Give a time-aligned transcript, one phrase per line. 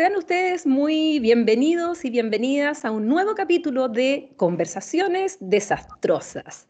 [0.00, 6.66] Sean ustedes muy bienvenidos y bienvenidas a un nuevo capítulo de Conversaciones Desastrosas.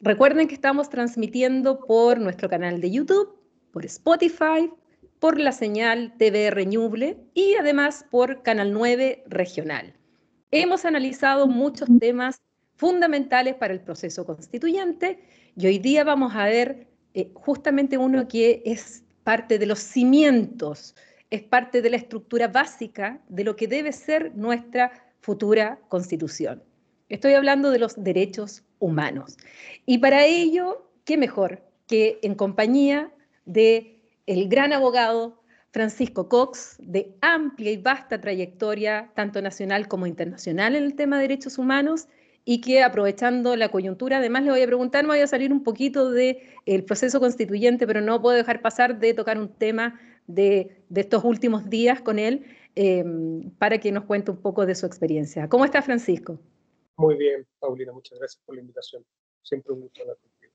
[0.00, 3.38] Recuerden que estamos transmitiendo por nuestro canal de YouTube,
[3.72, 4.70] por Spotify,
[5.18, 9.92] por la señal TVR Ñuble y además por Canal 9 Regional.
[10.50, 12.40] Hemos analizado muchos temas
[12.76, 15.22] fundamentales para el proceso constituyente
[15.58, 20.94] y hoy día vamos a ver eh, justamente uno que es parte de los cimientos,
[21.30, 26.62] es parte de la estructura básica de lo que debe ser nuestra futura constitución.
[27.08, 29.36] Estoy hablando de los derechos humanos.
[29.86, 33.12] Y para ello, ¿qué mejor que en compañía
[33.44, 40.74] de el gran abogado Francisco Cox, de amplia y vasta trayectoria, tanto nacional como internacional
[40.74, 42.08] en el tema de derechos humanos,
[42.48, 45.64] y que aprovechando la coyuntura, además le voy a preguntar, me voy a salir un
[45.64, 51.24] poquito del proceso constituyente, pero no puedo dejar pasar de tocar un tema de, estos
[51.24, 52.44] últimos días con él,
[52.74, 55.48] em, para que nos cuente un poco de su experiencia.
[55.48, 56.38] ¿Cómo está Francisco?
[56.96, 59.04] Muy bien, Paulina, muchas gracias por la invitación.
[59.42, 60.52] Siempre un gusto hablar contigo.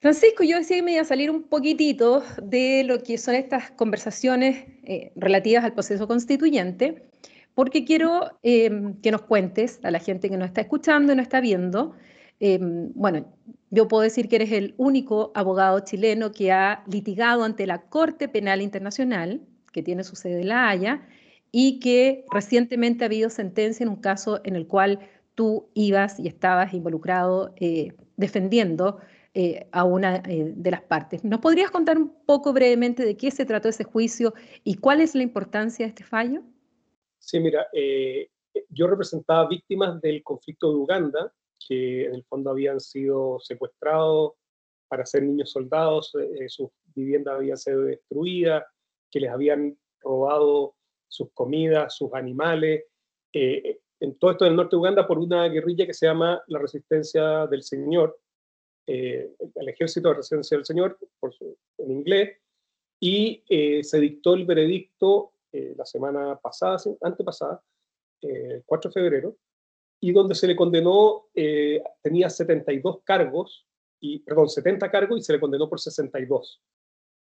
[0.00, 3.70] Francisco, yo decía que me iba a salir un poquitito de lo que son estas
[3.70, 7.08] conversaciones eh, relativas al proceso constituyente
[7.54, 11.24] porque quiero em, que nos cuentes a la gente que nos está escuchando y nos
[11.24, 11.94] está viendo.
[12.40, 13.32] Em, bueno,
[13.74, 18.28] yo puedo decir que eres el único abogado chileno que ha litigado ante la Corte
[18.28, 19.40] Penal Internacional,
[19.72, 21.08] que tiene su sede en La Haya,
[21.50, 25.00] y que recientemente ha habido sentencia en un caso en el cual
[25.34, 28.98] tú ibas y estabas involucrado eh, defendiendo
[29.34, 31.24] eh, a una eh, de las partes.
[31.24, 35.16] ¿Nos podrías contar un poco brevemente de qué se trató ese juicio y cuál es
[35.16, 36.42] la importancia de este fallo?
[37.18, 38.28] Sí, mira, eh,
[38.68, 41.32] yo representaba víctimas del conflicto de Uganda,
[41.66, 44.32] que en el fondo habían sido secuestrados
[44.88, 48.64] para ser niños soldados, eh, sus viviendas habían sido destruidas,
[49.10, 50.74] que les habían robado
[51.08, 52.84] sus comidas, sus animales.
[53.32, 56.58] Eh, en todo esto del norte de Uganda por una guerrilla que se llama la
[56.58, 58.18] Resistencia del Señor,
[58.86, 61.32] el Ejército de Resistencia del Señor, por
[61.78, 62.36] en inglés,
[63.00, 63.42] y
[63.82, 67.62] se dictó el veredicto eh, la semana pasada, antepasada,
[68.22, 69.36] el eh, 4 de febrero,
[70.00, 73.66] y donde se le condenó, eh, tenía 72 cargos,
[74.00, 76.62] y, perdón, 70 cargos y se le condenó por 62.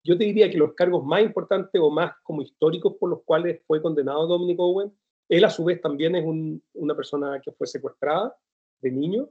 [0.03, 3.62] Yo te diría que los cargos más importantes o más como históricos por los cuales
[3.68, 4.94] fue condenado Dominic Owen,
[5.28, 6.25] él a su vez también es
[6.74, 8.35] una persona que fue secuestrada
[8.81, 9.29] de niño,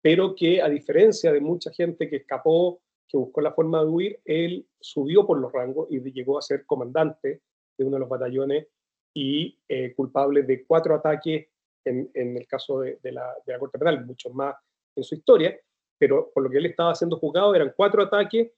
[0.00, 4.20] pero que a diferencia de mucha gente que escapó, que buscó la forma de huir,
[4.24, 7.42] él subió por los rangos y llegó a ser comandante
[7.76, 8.68] de uno de los batallones
[9.12, 11.48] y eh, culpable de cuatro ataques
[11.84, 14.54] en, el caso de, de, la, de, la, Corte Penal, muchos más
[14.96, 15.58] en su historia,
[15.98, 18.50] pero por lo que él estaba siendo juzgado eran cuatro ataques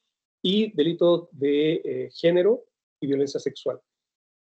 [0.42, 2.64] y delitos de eh, género
[3.00, 3.80] y violencia sexual.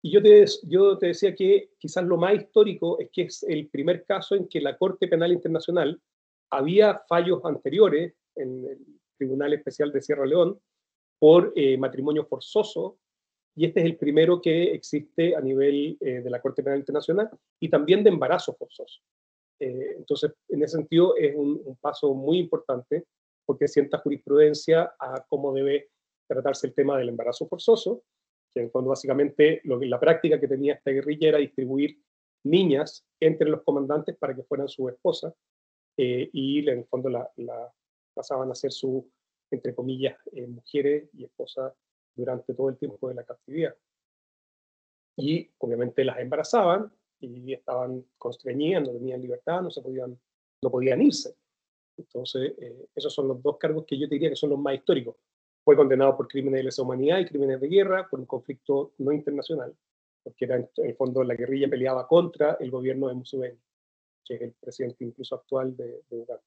[0.02, 3.68] Y yo te, yo te decía que quizás lo más histórico es que es el
[3.68, 6.00] primer caso en que la Corte Penal Internacional
[6.50, 8.86] había fallos anteriores en el
[9.16, 10.60] Tribunal Especial de Sierra León
[11.18, 12.98] por eh, matrimonio forzoso
[13.56, 17.30] y este es el primero que existe a nivel eh, de la Corte Penal Internacional
[17.58, 19.00] y también de embarazo forzoso.
[19.58, 23.06] Eh, entonces, en ese sentido, es un, paso muy importante
[23.46, 25.88] porque sienta jurisprudencia a cómo debe
[26.28, 28.02] tratarse el tema del embarazo forzoso,
[28.52, 31.98] que en fondo básicamente la práctica que tenía esta guerrilla era distribuir
[32.44, 35.32] niñas entre los comandantes para que fueran su esposa
[35.96, 37.72] eh, y en el fondo la, la,
[38.12, 39.10] pasaban a ser su,
[39.50, 40.18] entre comillas,
[40.48, 41.72] mujeres y esposas
[42.16, 43.76] durante todo el tiempo de la cautividad.
[45.16, 46.90] Y obviamente las embarazaban
[47.20, 50.18] y estaban constreñidas, no tenían libertad, no, se podían,
[50.62, 51.34] no podían irse.
[51.96, 54.74] Entonces, eh, esos son los dos cargos que yo te diría que son los más
[54.74, 55.16] históricos.
[55.64, 59.12] Fue condenado por crímenes de lesa humanidad y crímenes de guerra por un conflicto no
[59.12, 59.74] internacional,
[60.22, 63.58] porque era en el fondo la guerrilla peleaba contra el gobierno de Museveni,
[64.24, 66.42] que es el presidente incluso actual de, de Uganda.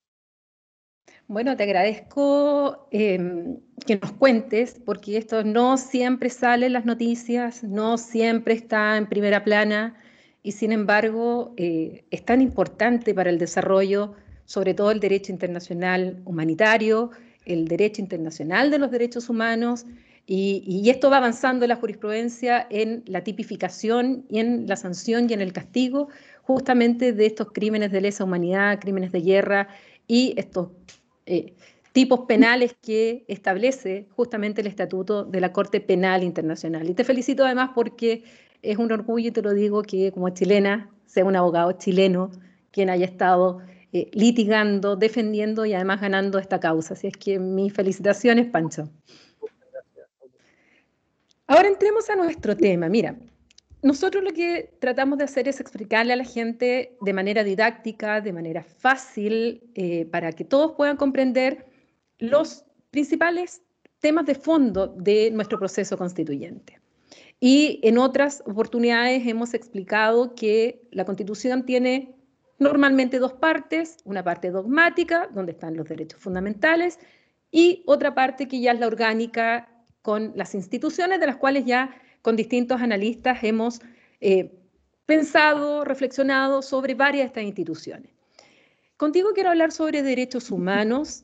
[1.30, 7.64] Bueno, te agradezco em, que nos cuentes, porque esto no siempre sale en las noticias,
[7.64, 9.96] no siempre está en primera plana,
[10.42, 14.16] y sin embargo eh, es tan importante para el desarrollo,
[14.46, 17.12] sobre todo el derecho internacional humanitario,
[17.46, 19.86] el derecho internacional de los derechos humanos,
[20.26, 25.34] y, esto va avanzando en la jurisprudencia en la tipificación y en la sanción y
[25.34, 26.10] en el castigo
[26.42, 29.68] justamente de estos crímenes de lesa humanidad, crímenes de guerra
[30.08, 30.70] y estos
[31.30, 31.54] eh,
[31.92, 36.90] tipos penales que establece justamente el estatuto de la Corte Penal Internacional.
[36.90, 38.24] Y te felicito además porque
[38.62, 42.32] es un orgullo, y te lo digo, que como chilena sea un abogado chileno
[42.72, 43.60] quien haya estado
[43.94, 46.96] eh, litigando, defendiendo y además ganando esta causa.
[46.96, 48.90] Así es que mis felicitaciones, Pancho.
[51.48, 52.90] Ahora entremos a nuestro tema.
[52.90, 53.16] Mira,
[53.82, 58.34] nosotros lo que tratamos de hacer es explicarle a la gente de manera didáctica, de
[58.34, 61.66] manera fácil, eh, para que todos puedan comprender
[62.18, 63.62] los principales
[64.00, 66.80] temas de fondo de nuestro proceso constituyente.
[67.40, 72.16] Y en otras oportunidades hemos explicado que la Constitución tiene
[72.58, 77.00] normalmente dos partes, una parte dogmática, donde están los derechos fundamentales,
[77.50, 79.70] y otra parte que ya es la orgánica
[80.02, 83.82] con las instituciones de las cuales ya con distintos analistas hemos
[84.22, 84.52] eh,
[85.06, 88.12] pensado, reflexionado sobre varias de estas instituciones.
[88.98, 91.24] Contigo quiero hablar sobre derechos humanos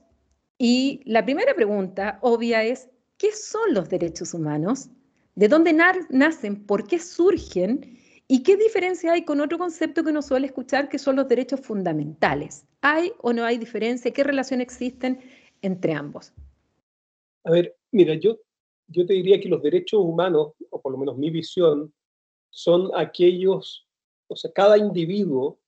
[0.57, 4.89] y la primera pregunta obvia es, ¿qué son los derechos humanos?
[5.35, 6.65] ¿De dónde nacen?
[6.65, 7.99] ¿Por qué surgen?
[8.27, 11.59] ¿Y qué diferencia hay con otro concepto que uno suele escuchar que son los derechos
[11.59, 12.65] fundamentales?
[12.81, 14.11] ¿Hay o no hay diferencia?
[14.11, 15.19] ¿Qué relación existen
[15.61, 16.33] entre ambos?
[17.43, 18.37] A ver, mira, yo,
[18.87, 21.93] yo te diría que los derechos humanos, o por lo menos mi visión,
[22.49, 23.87] son aquellos,
[24.27, 25.59] o sea, cada individuo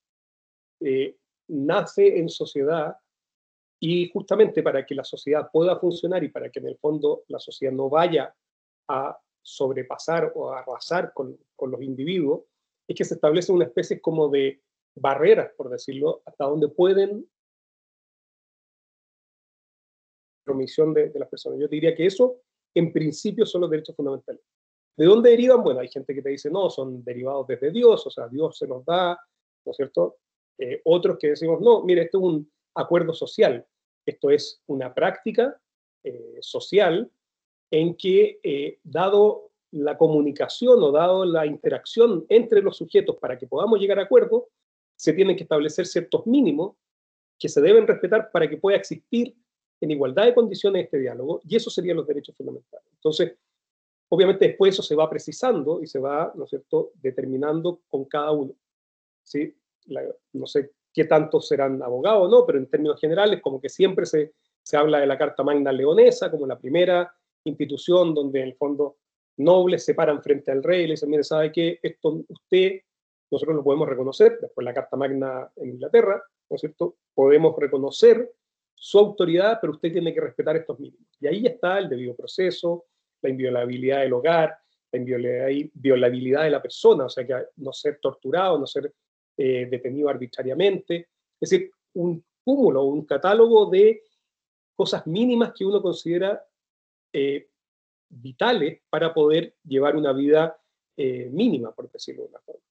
[0.80, 1.18] eh,
[1.48, 2.96] nace en sociedad
[3.80, 7.40] y justamente para que la sociedad pueda funcionar y para que en el fondo la
[7.40, 8.34] sociedad no vaya
[8.88, 12.44] a sobrepasar o a arrasar con, con los individuos,
[12.88, 14.62] es que se establece una especie como de
[14.96, 17.30] barreras, por decirlo, hasta donde pueden
[20.44, 21.60] promisión de, de las personas.
[21.60, 22.42] Yo diría que eso,
[22.74, 24.42] en principio, son los derechos fundamentales.
[24.96, 25.64] ¿De dónde derivan?
[25.64, 28.68] Bueno, hay gente que te dice, no, son derivados desde Dios, o sea, Dios se
[28.68, 29.20] nos da,
[29.66, 30.18] ¿no es cierto?
[30.58, 33.66] Eh, otros que decimos, no, mire, esto es un acuerdo social,
[34.06, 35.60] esto es una práctica
[36.04, 37.12] eh, social
[37.70, 43.48] en que, eh, dado la comunicación o dado la interacción entre los sujetos para que
[43.48, 44.46] podamos llegar a acuerdos,
[44.96, 46.76] se tienen que establecer ciertos mínimos
[47.38, 49.36] que se deben respetar para que pueda existir
[49.80, 52.88] en igualdad de condiciones este diálogo, y eso serían los derechos fundamentales.
[52.94, 53.34] Entonces,
[54.10, 58.32] obviamente después eso se va precisando y se va, ¿no es cierto?, determinando con cada
[58.32, 58.54] uno.
[59.24, 59.54] ¿sí?
[60.34, 62.46] no sé qué tantos serán abogados, ¿no?
[62.46, 64.34] Pero en términos generales, como que siempre se,
[64.64, 67.14] se habla de la Carta Magna Leonesa como la primera
[67.44, 68.98] institución donde en el fondo
[69.38, 71.80] nobles se paran frente al rey y le dicen, mire, ¿sabe qué?
[71.82, 72.82] Esto usted,
[73.30, 76.98] nosotros lo podemos reconocer, después la Carta Magna en Inglaterra, ¿no es cierto?
[77.14, 78.34] Podemos reconocer
[78.80, 81.08] su autoridad, pero usted tiene que respetar estos mínimos.
[81.20, 82.86] Y ahí está el debido proceso,
[83.22, 84.56] la inviolabilidad del hogar,
[84.92, 85.00] la
[85.52, 88.94] inviolabilidad de la persona, o sea, que no ser torturado, no ser
[89.36, 91.10] eh, detenido arbitrariamente.
[91.40, 94.04] Es decir, un cúmulo, un catálogo de
[94.76, 96.46] cosas mínimas que uno considera
[97.12, 97.50] eh,
[98.10, 100.56] vitales para poder llevar una vida
[100.96, 102.62] eh, mínima, por decirlo de una forma.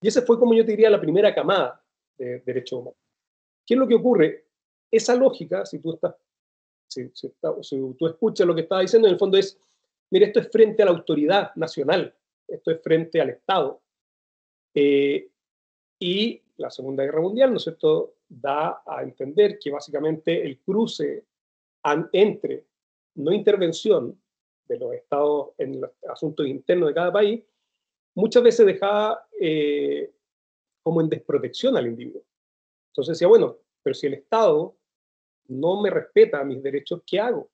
[0.00, 1.84] Y esa fue, como yo te diría, la primera camada
[2.16, 2.98] de derechos humanos.
[3.66, 4.49] ¿Qué es lo que ocurre?
[4.90, 6.14] Esa lógica, si tú, estás,
[6.88, 7.10] si,
[7.98, 9.58] tú escuchas lo que estaba diciendo, en el fondo es,
[10.10, 12.14] mire, esto es frente a la autoridad nacional,
[12.48, 13.80] esto es frente al Estado.
[14.74, 15.30] Eh,
[15.98, 21.24] y la Segunda Guerra Mundial, ¿no es cierto?, da a entender que básicamente el cruce
[22.12, 22.66] entre
[23.16, 24.20] no intervención
[24.68, 27.42] de los estados en los asuntos internos de cada país,
[28.14, 30.12] muchas veces dejaba eh,
[30.82, 32.22] como en desprotección al individuo.
[32.90, 34.76] Entonces decía, bueno, pero si el Estado
[35.50, 37.50] no me respeta mis derechos, ¿qué hago?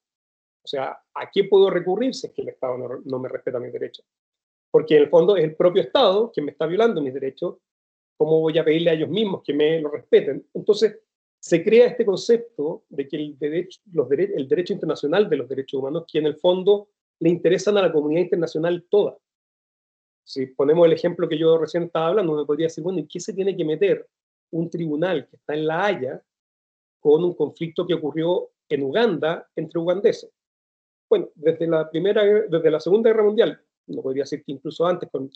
[0.62, 4.04] O sea, ¿a qué puedo recurrir si el Estado no, me respeta mis derechos?
[4.70, 7.56] Porque en el fondo es el propio Estado quien me está violando mis derechos.
[8.16, 10.44] ¿Cómo voy a pedirle a ellos mismos que me lo respeten?
[10.54, 10.98] Entonces,
[11.38, 15.78] se crea este concepto de que el derecho, los el derecho internacional de los derechos
[15.78, 16.88] humanos, que en el fondo
[17.20, 19.16] le interesan a la comunidad internacional toda.
[20.24, 23.20] Si ponemos el ejemplo que yo recién estaba hablando, me podría decir, bueno, ¿y qué
[23.20, 24.08] se tiene que meter
[24.50, 26.22] un tribunal que está en La Haya
[27.00, 30.30] con un conflicto que ocurrió en Uganda entre ugandeses.
[31.08, 35.08] Bueno, desde la, primera, desde la Segunda Guerra Mundial, no podría decir que incluso antes,
[35.10, 35.30] con,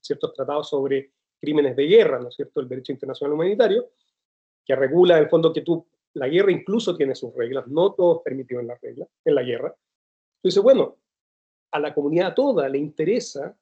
[0.00, 3.90] ciertos tratados sobre crímenes de guerra, ¿no es cierto?, el derecho internacional humanitario,
[4.64, 8.50] que regula el fondo que tú, la guerra incluso tiene sus reglas, no todo es
[8.50, 9.74] en la regla, en la guerra.
[10.36, 10.96] Entonces, bueno,
[11.70, 13.56] a la comunidad toda le interesa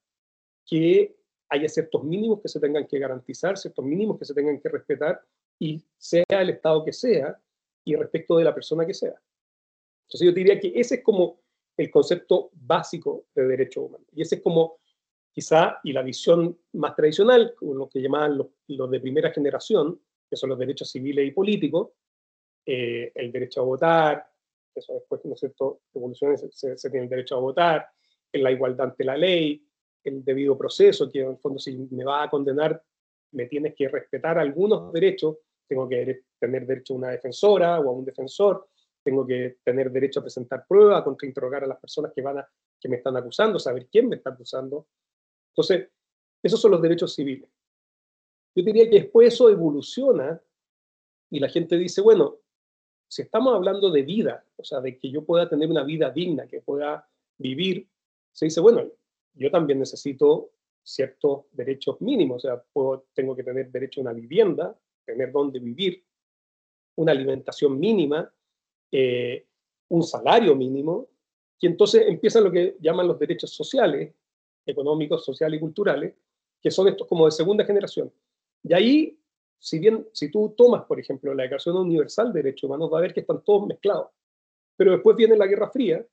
[0.64, 1.16] que
[1.48, 5.22] haya ciertos mínimos que se tengan que garantizar, ciertos mínimos que se tengan que respetar,
[5.58, 7.38] y sea el Estado que sea,
[7.84, 9.14] y respecto de la persona que sea.
[10.06, 11.40] Entonces yo diría que ese es como
[11.76, 14.04] el concepto básico de derecho humano.
[14.12, 14.78] Y ese es como
[15.30, 20.50] quizá, y la visión más tradicional, lo que llamaban los, de primera generación, que son
[20.50, 21.90] los derechos civiles y políticos,
[22.64, 24.30] eh, el derecho a votar,
[24.74, 27.88] eso después, ¿no es cierto?, evoluciones, se, se, tiene el derecho a votar,
[28.32, 29.64] la igualdad ante la ley,
[30.04, 32.82] el debido proceso, que en el fondo si me va a condenar,
[33.32, 35.36] me tienes que respetar algunos derechos
[35.68, 38.68] tengo que tener derecho a una defensora o a un defensor,
[39.02, 42.48] tengo que tener derecho a presentar pruebas, a contrainterrogar a las personas que, van a,
[42.80, 44.88] que me están acusando, saber quién me está acusando.
[45.50, 45.88] Entonces,
[46.42, 47.48] Esos son los derechos civiles.
[48.54, 50.40] Yo diría que después eso evoluciona
[51.30, 52.38] y la gente dice, bueno,
[53.08, 56.46] si estamos hablando de vida, o sea, de que yo pueda tener una vida digna,
[56.46, 57.08] que pueda
[57.38, 57.88] vivir,
[58.32, 58.90] se dice, bueno,
[59.34, 60.50] yo también necesito
[60.82, 62.64] ciertos derechos mínimos, o sea,
[63.12, 66.04] tengo que tener derecho a una vivienda, tener dónde vivir,
[66.96, 68.30] una alimentación mínima,
[68.90, 69.46] eh,
[69.88, 71.08] un salario mínimo,
[71.60, 74.12] y entonces empiezan lo que llaman los derechos sociales,
[74.66, 76.14] económicos, sociales y culturales,
[76.60, 78.12] que son estos como de segunda generación.
[78.62, 79.18] Y ahí,
[79.58, 83.02] si bien, si tú tomas, por ejemplo, la Declaración Universal de Derechos Humanos, va a
[83.02, 84.08] ver que están todos mezclados.
[84.76, 86.04] Pero después viene la Guerra Fría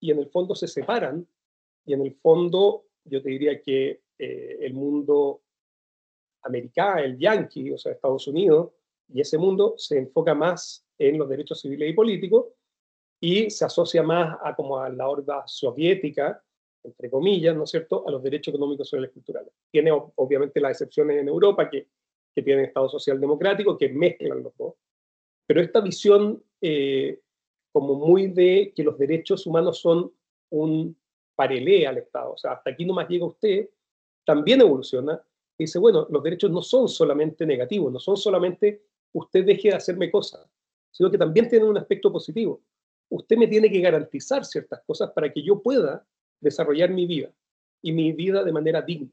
[0.00, 1.26] y en el fondo se separan
[1.86, 5.42] y en el fondo yo te diría que eh, el mundo
[6.44, 8.72] americano, el yankee, o sea, Estados Unidos,
[9.08, 12.46] y ese mundo se enfoca más en los derechos civiles y políticos
[13.20, 16.42] y se asocia más a como a la horda soviética,
[16.82, 19.52] entre comillas, ¿no es cierto?, a los derechos económicos, sociales y culturales.
[19.70, 21.88] Tiene obviamente las excepciones en Europa que,
[22.34, 24.74] que tienen Estado social democrático, que mezclan los dos.
[25.46, 27.20] Pero esta visión eh,
[27.72, 30.12] como muy de que los derechos humanos son
[30.50, 30.96] un
[31.34, 33.68] parelé al Estado, o sea, hasta aquí no más llega usted,
[34.24, 35.20] también evoluciona
[35.58, 38.82] dice, bueno, los derechos no son solamente negativos, no son solamente
[39.12, 40.46] usted deje de hacerme cosas,
[40.90, 42.60] sino que también tienen un aspecto positivo.
[43.10, 46.06] Usted me tiene que garantizar ciertas cosas para que yo pueda
[46.40, 47.32] desarrollar mi vida
[47.82, 49.10] y mi vida de manera digna.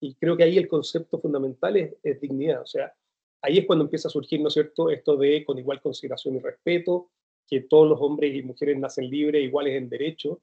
[0.00, 2.62] Y creo que ahí el concepto fundamental es, es dignidad.
[2.62, 2.94] O sea,
[3.42, 6.40] ahí es cuando empieza a surgir, ¿no es cierto?, esto de con igual consideración y
[6.40, 7.10] respeto,
[7.46, 10.40] que todos los hombres y mujeres nacen libres, iguales en derecho,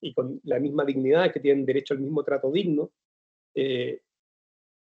[0.00, 2.90] y con la misma dignidad, que tienen derecho al mismo trato digno.
[3.54, 4.02] Eh,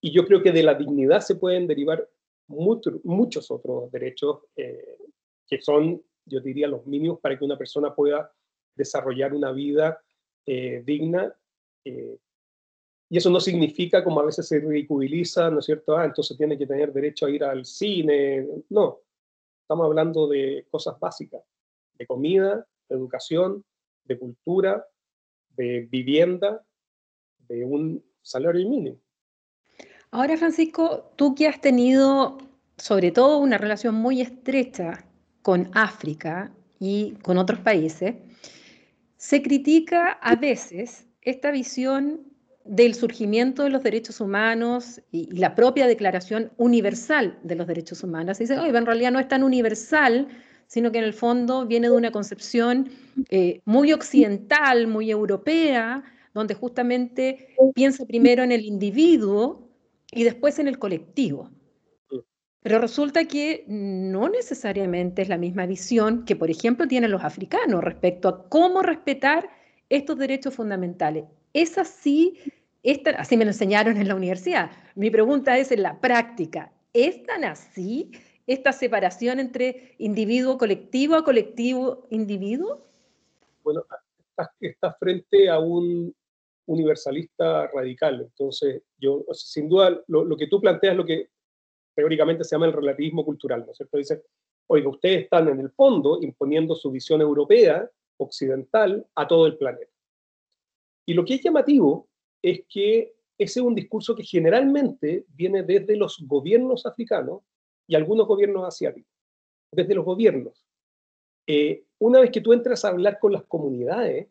[0.05, 2.07] y yo creo que de la dignidad se pueden derivar
[2.49, 4.99] muchos otros derechos eh,
[5.47, 8.31] que son, yo diría, los mínimos para que una persona pueda
[8.75, 10.03] desarrollar una vida
[10.45, 11.33] eh, digna.
[11.85, 15.97] y eso no significa, como a veces se ridiculiza, ¿no es cierto?
[15.97, 18.49] Ah, entonces tiene que tener derecho a ir al cine.
[18.71, 19.03] No,
[19.61, 21.45] estamos hablando de cosas básicas,
[21.95, 23.65] de comida, de educación,
[24.05, 24.85] de cultura,
[25.51, 26.65] de vivienda,
[27.39, 28.99] de un salario mínimo.
[30.13, 32.37] Ahora, Francisco, tú que has tenido
[32.77, 35.07] sobre todo una relación muy estrecha
[35.41, 38.17] con África y con otros países,
[39.17, 42.21] se critica a veces esta visión
[42.67, 48.39] del surgimiento de los derechos humanos y, la propia Declaración Universal de los Derechos Humanos.
[48.39, 50.29] Y dicen, oye, en realidad no es tan universal
[50.67, 52.89] sino que en el fondo viene de una concepción
[53.29, 56.03] eh, muy occidental, muy europea,
[56.33, 59.72] donde justamente piensa primero en el individuo
[60.13, 61.51] y después en el colectivo.
[62.61, 67.83] Pero resulta que no necesariamente es la misma visión que, por ejemplo, tienen los africanos
[67.83, 69.51] respecto a cómo respetar
[69.89, 71.25] estos derechos fundamentales.
[71.53, 72.39] Es así,
[73.19, 74.71] así me lo enseñaron en la universidad.
[74.95, 78.13] Mi pregunta es en la práctica, ¿es tan así?
[78.47, 82.85] esta separación entre individuo colectivo a colectivo individuo?
[83.63, 83.85] Bueno,
[84.61, 86.15] estás, frente a un
[86.73, 88.21] universalista radical.
[88.23, 91.29] Entonces, yo, sin duda, lo, que tú planteas es lo que
[91.95, 93.99] teóricamente se llama el relativismo cultural, ¿no es cierto?
[93.99, 94.23] Dice,
[94.69, 99.93] oiga, ustedes están en el fondo imponiendo su visión europea, occidental, a todo el planeta.
[101.07, 102.09] Y lo que es llamativo
[102.41, 107.43] es que ese es un discurso que generalmente viene desde los gobiernos africanos
[107.87, 109.13] y algunos gobiernos asiáticos,
[109.73, 110.65] desde los gobiernos.
[111.47, 114.29] Eh, una vez que tú entras a hablar con las comunidades,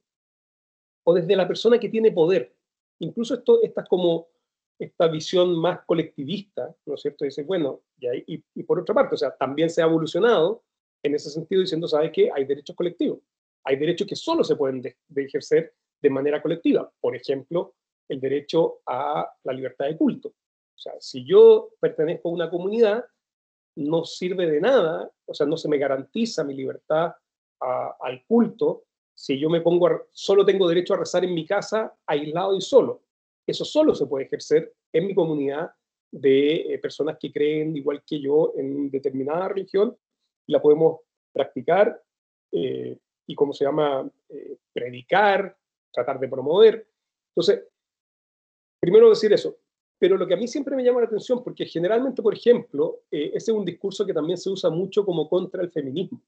[1.04, 2.54] o desde la persona que tiene poder,
[3.00, 4.28] incluso esto, esta como
[4.80, 7.24] esta visión más colectivista, ¿no es cierto?
[7.24, 10.64] Dice, bueno, y, por otra parte, o sea, también se ha evolucionado
[11.04, 12.32] en ese sentido diciendo, ¿sabes qué?
[12.34, 13.20] Hay derechos colectivos,
[13.64, 16.92] hay derechos que solo se pueden de ejercer de manera colectiva.
[17.00, 17.76] Por ejemplo,
[18.10, 20.30] el derecho a la libertad de culto.
[20.30, 23.06] O sea, si yo pertenezco a una comunidad,
[23.76, 27.14] no sirve de nada, o sea, no se me garantiza mi libertad
[27.60, 28.86] al culto
[29.22, 33.04] si yo me pongo, solo tengo derecho a rezar en mi casa, aislado y solo.
[33.46, 35.70] Eso solo se puede ejercer en mi comunidad
[36.10, 39.96] de eh, personas que creen igual que yo en determinada religión
[40.48, 41.02] la podemos
[41.32, 42.02] practicar
[42.52, 42.98] eh,
[43.28, 45.56] y, como se llama, eh, predicar,
[45.94, 46.88] tratar de promover.
[47.30, 47.64] Entonces,
[48.80, 49.56] primero decir eso,
[50.00, 53.36] pero lo que a mí siempre me llama la atención, porque generalmente, por ejemplo, ese
[53.36, 56.24] es un discurso que también se usa mucho como contra el feminismo,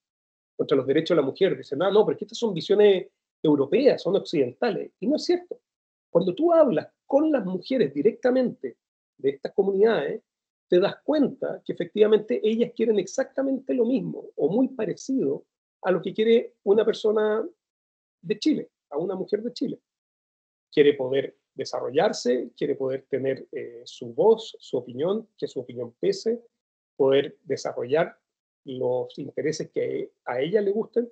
[0.56, 1.58] contra los derechos de la mujer.
[1.58, 3.08] Dicen, no, no, porque estas son visiones
[3.42, 4.92] europeas, son occidentales.
[5.00, 5.60] Y no es cierto.
[6.10, 8.78] Cuando tú hablas con las mujeres directamente
[9.18, 10.22] de estas comunidades,
[10.68, 15.46] te das cuenta que efectivamente ellas quieren exactamente lo mismo o muy parecido
[15.82, 17.48] a lo que quiere una persona
[18.22, 19.80] de Chile, a una mujer de Chile.
[20.72, 26.42] Quiere poder desarrollarse, quiere poder tener eh, su voz, su opinión, que su opinión pese,
[26.96, 28.18] poder desarrollar
[28.66, 31.12] los intereses que a ella le gusten.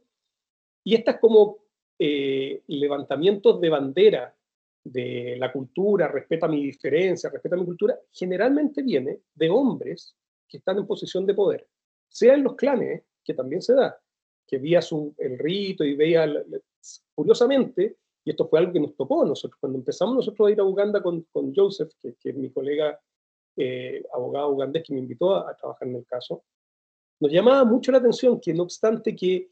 [0.84, 1.60] Y estas como
[2.00, 4.36] eh, levantamientos de bandera
[4.84, 10.16] de la cultura, respeta mi diferencia, respeta mi cultura, generalmente viene de hombres
[10.48, 11.68] que están en posición de poder,
[12.10, 14.00] sea en los clanes, que también se da,
[14.48, 16.28] que vía su, el rito y veía,
[17.14, 20.60] curiosamente, y esto fue algo que nos tocó a nosotros, cuando empezamos nosotros a ir
[20.60, 23.00] a Uganda con, Joseph, que, es mi colega
[23.56, 26.44] eh, abogado ugandés que me invitó a trabajar en el caso,
[27.22, 29.52] nos llamaba mucho la atención que no obstante que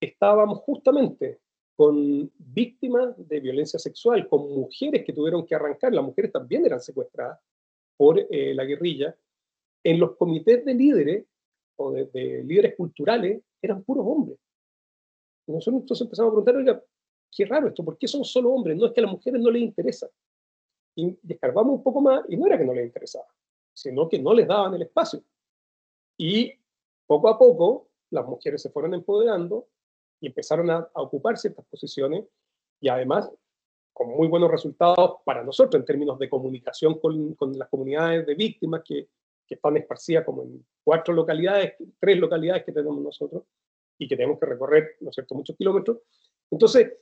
[0.00, 1.40] estábamos justamente
[1.76, 6.80] con víctimas de violencia sexual, con mujeres que tuvieron que arrancar, las mujeres también eran
[6.80, 7.38] secuestradas
[7.96, 9.16] por eh, la guerrilla,
[9.84, 11.24] en los comités de líderes
[11.76, 14.38] o de, líderes culturales eran puros hombres.
[15.46, 16.84] Y nosotros entonces empezamos a preguntar, oiga,
[17.30, 18.76] qué raro esto, ¿por qué son solo hombres?
[18.76, 20.08] No es que a las mujeres no les interesa.
[20.96, 23.26] Y descargamos un poco más, y no era que no les interesaba,
[23.72, 25.22] sino que no les daban el espacio.
[26.18, 26.52] Y
[27.06, 29.68] poco a poco las mujeres se fueron empoderando
[30.20, 32.24] y empezaron a, ocupar ciertas posiciones
[32.80, 33.30] y además
[33.92, 38.34] con muy buenos resultados para nosotros en términos de comunicación con, con las comunidades de
[38.34, 39.08] víctimas que,
[39.46, 43.44] que, están esparcidas como en cuatro localidades, tres localidades que tenemos nosotros
[43.98, 45.98] y que tenemos que recorrer, ¿no es cierto?, muchos kilómetros.
[46.50, 46.92] Entonces,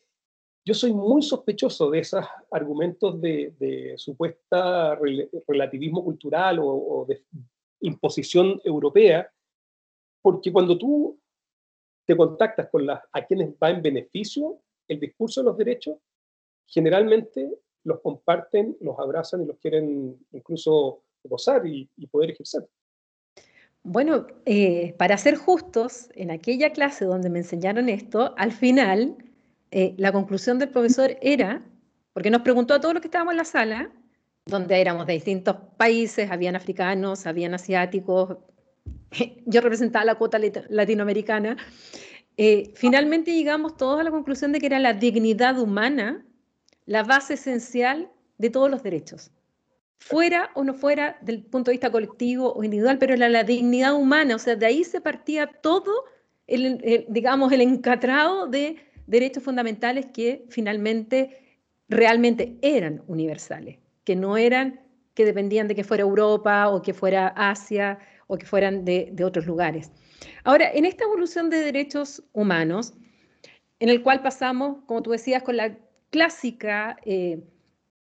[0.65, 4.99] yo soy muy sospechoso de esos argumentos de, de supuesta
[5.47, 7.25] relativismo cultural o, o de
[7.81, 9.31] imposición europea,
[10.25, 11.21] porque cuando tú
[12.07, 15.99] te contactas con las, a quienes va en beneficio el discurso de los derechos,
[16.67, 17.47] generalmente
[17.83, 22.67] los comparten, los abrazan y los quieren incluso gozar y, poder ejercer.
[23.83, 29.19] Bueno, eh, para ser justos, en aquella clase donde me enseñaron esto, al final
[29.73, 31.63] eh, la conclusión del profesor era,
[32.15, 33.93] porque nos preguntó a todos los que estábamos en la sala,
[34.47, 38.39] donde éramos de distintos países, habían africanos, habían asiáticos,
[39.47, 41.57] yo representaba la cuota latinoamericana,
[42.37, 46.25] eh, finalmente llegamos todos a la conclusión de que era la dignidad humana
[46.87, 49.31] la base esencial de todos los derechos.
[49.99, 53.95] Fuera o no fuera del punto de vista colectivo o individual, pero era la dignidad
[53.95, 56.05] humana, o sea, de ahí se partía todo,
[56.47, 64.81] el, digamos, el encatrado de derechos fundamentales que finalmente realmente eran universales, que no eran
[65.15, 69.47] que dependían de que fuera Europa o que fuera Asia o que fueran de, otros
[69.47, 69.91] lugares.
[70.45, 72.95] Ahora, en esta evolución de derechos humanos,
[73.81, 75.77] en el cual pasamos, como tú decías, con la
[76.11, 77.43] clásica eh,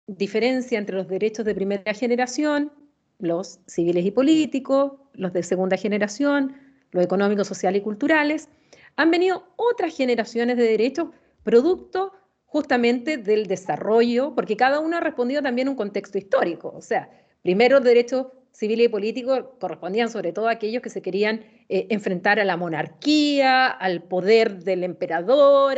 [0.08, 2.72] diferencia entre los derechos de primera generación,
[3.20, 6.56] los civiles y políticos, los de segunda generación,
[6.92, 8.50] los económicos, sociales y culturales,
[8.96, 11.08] han venido otras generaciones de derechos
[11.44, 12.14] producto
[12.46, 16.72] justamente del desarrollo, porque cada uno ha respondido también a un contexto histórico.
[16.76, 17.10] O sea,
[17.42, 22.40] primero derechos civiles y políticos correspondían sobre todo a aquellos que se querían eh, enfrentar
[22.40, 25.78] a la monarquía, al poder del emperador,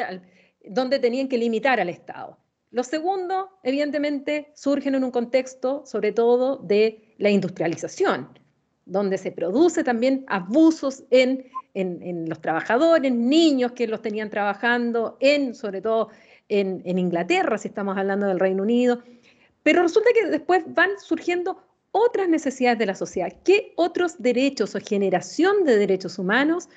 [0.64, 2.38] donde tenían que limitar al Estado.
[2.72, 8.38] Los segundos, evidentemente, surgen en un contexto sobre todo de la industrialización,
[8.86, 15.56] donde se produce también abusos en, en, los trabajadores, niños que los tenían trabajando, en,
[15.56, 16.10] sobre todo
[16.50, 19.02] en Inglaterra, si estamos hablando del Reino Unido.
[19.66, 21.65] Pero resulta que después van surgiendo
[21.98, 26.68] otras necesidades de la sociedad, qué otros derechos o generación de derechos humanos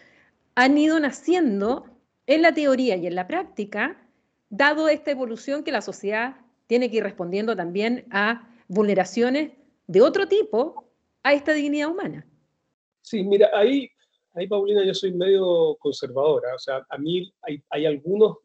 [0.54, 1.87] han ido naciendo
[2.28, 4.00] en la teoría y en la práctica,
[4.48, 6.37] dado esta evolución que la sociedad
[6.68, 9.54] tiene que ir respondiendo también a vulneraciones
[9.88, 10.85] de otro tipo
[11.24, 12.24] a esta dignidad humana.
[13.02, 13.90] Sí, mira, ahí,
[14.35, 18.37] ahí Paulina, yo soy medio conservadora, o sea, a mí hay, hay algunos,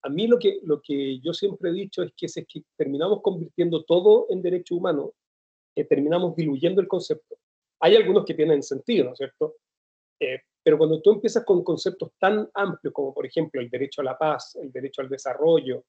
[0.00, 3.20] a mí lo que, lo que yo siempre he dicho es que es que terminamos
[3.20, 5.12] convirtiendo todo en derecho humano,
[5.84, 7.36] terminamos diluyendo el concepto.
[7.80, 9.56] Hay algunos que tienen sentido, ¿no es cierto?
[10.20, 14.04] Eh, pero cuando tú empiezas con conceptos tan amplios como, por ejemplo, el derecho a
[14.04, 15.84] la paz, el derecho al desarrollo,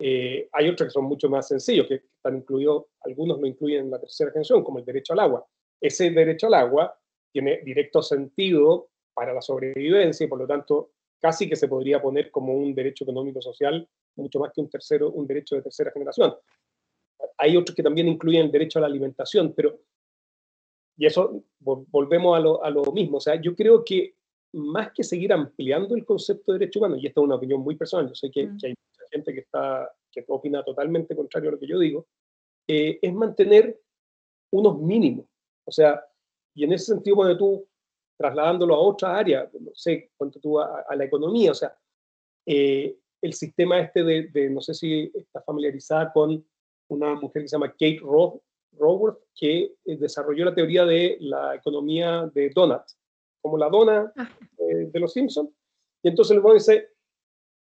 [0.00, 3.90] eh, hay otros que son mucho más sencillos, que están incluidos, algunos lo incluyen en
[3.90, 5.46] la tercera generación, como el derecho al agua.
[5.80, 6.98] Ese derecho al agua
[7.32, 12.30] tiene directo sentido para la sobrevivencia y por lo tanto casi que se podría poner
[12.30, 16.34] como un derecho económico social mucho más que un tercero, un derecho de tercera generación
[17.38, 19.78] hay otros que también incluyen el derecho a la alimentación, pero,
[20.96, 24.16] y eso volvemos a lo, a lo mismo, o sea, yo creo que
[24.52, 27.76] más que seguir ampliando el concepto de derecho humano, y esta es una opinión muy
[27.76, 31.58] personal, yo sé que, hay mucha gente que, está, que opina totalmente contrario a lo
[31.58, 32.06] que yo digo,
[32.66, 33.80] eh, es mantener
[34.50, 35.26] unos mínimos.
[35.64, 36.02] O sea,
[36.54, 37.68] y en ese sentido, cuando tú
[38.18, 41.76] trasladándolo a otra área, no sé, cuánto tú a, la economía, o sea,
[42.46, 46.44] eh, el sistema este de, de, no sé si está familiarizada con
[46.88, 52.30] una mujer que se llama Kate Raworth, que eh, desarrolló la teoría de la economía
[52.34, 52.82] de donut,
[53.40, 54.28] como la dona ah.
[54.58, 55.50] de los Simpsons.
[56.02, 56.88] Y entonces el dice,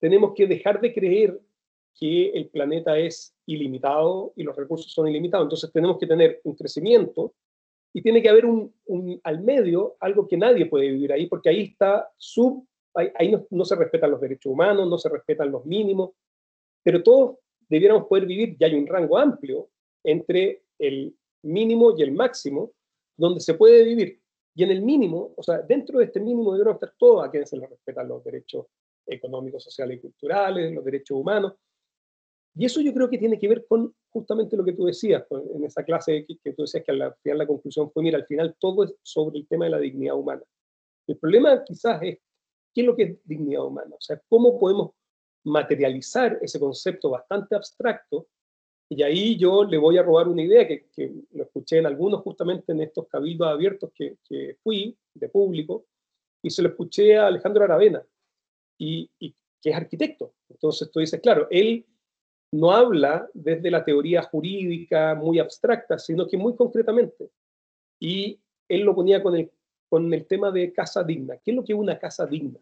[0.01, 1.41] tenemos que dejar de creer
[1.99, 5.47] que el planeta es ilimitado y los recursos son ilimitados.
[5.47, 7.35] Entonces tenemos que tener un crecimiento
[7.93, 8.73] y tiene que haber un,
[9.25, 13.75] al medio algo que nadie puede vivir ahí, porque ahí está sub, ahí, no, se
[13.75, 16.11] respetan los derechos humanos, no se respetan los mínimos,
[16.83, 19.71] pero todos debiéramos poder vivir, ya hay un rango amplio
[20.05, 22.73] entre el mínimo y el máximo,
[23.17, 24.21] donde se puede vivir.
[24.55, 27.49] Y en el mínimo, o sea, dentro de este mínimo debemos estar todos a quienes
[27.49, 28.67] se les respetan los derechos
[29.07, 31.55] económicos, sociales y culturales, los derechos humanos.
[32.55, 35.65] Y eso yo creo que tiene que ver con justamente lo que tú decías en
[35.65, 38.85] esa clase que, tú decías que al final la conclusión fue, mira, al final todo
[38.85, 40.43] es sobre el tema de la dignidad humana.
[41.07, 42.19] El problema quizás es,
[42.75, 43.95] ¿qué es lo que es dignidad humana?
[43.95, 44.91] O sea, ¿cómo podemos
[45.49, 48.29] materializar ese concepto bastante abstracto?
[48.91, 52.23] Y ahí yo le voy a robar una idea que, que lo escuché en algunos
[52.23, 55.87] justamente en estos cabildos abiertos que, que fui de público,
[56.43, 58.03] y se lo escuché a Alejandro Aravena,
[58.79, 59.11] y,
[59.61, 60.35] que es arquitecto.
[60.49, 61.85] Entonces tú dices, claro, él
[62.53, 67.31] no habla desde la teoría jurídica muy abstracta, sino que muy concretamente.
[68.01, 69.51] Y él lo ponía con el,
[69.89, 71.37] con el tema de casa digna.
[71.39, 72.59] ¿Qué es lo que es una casa digna?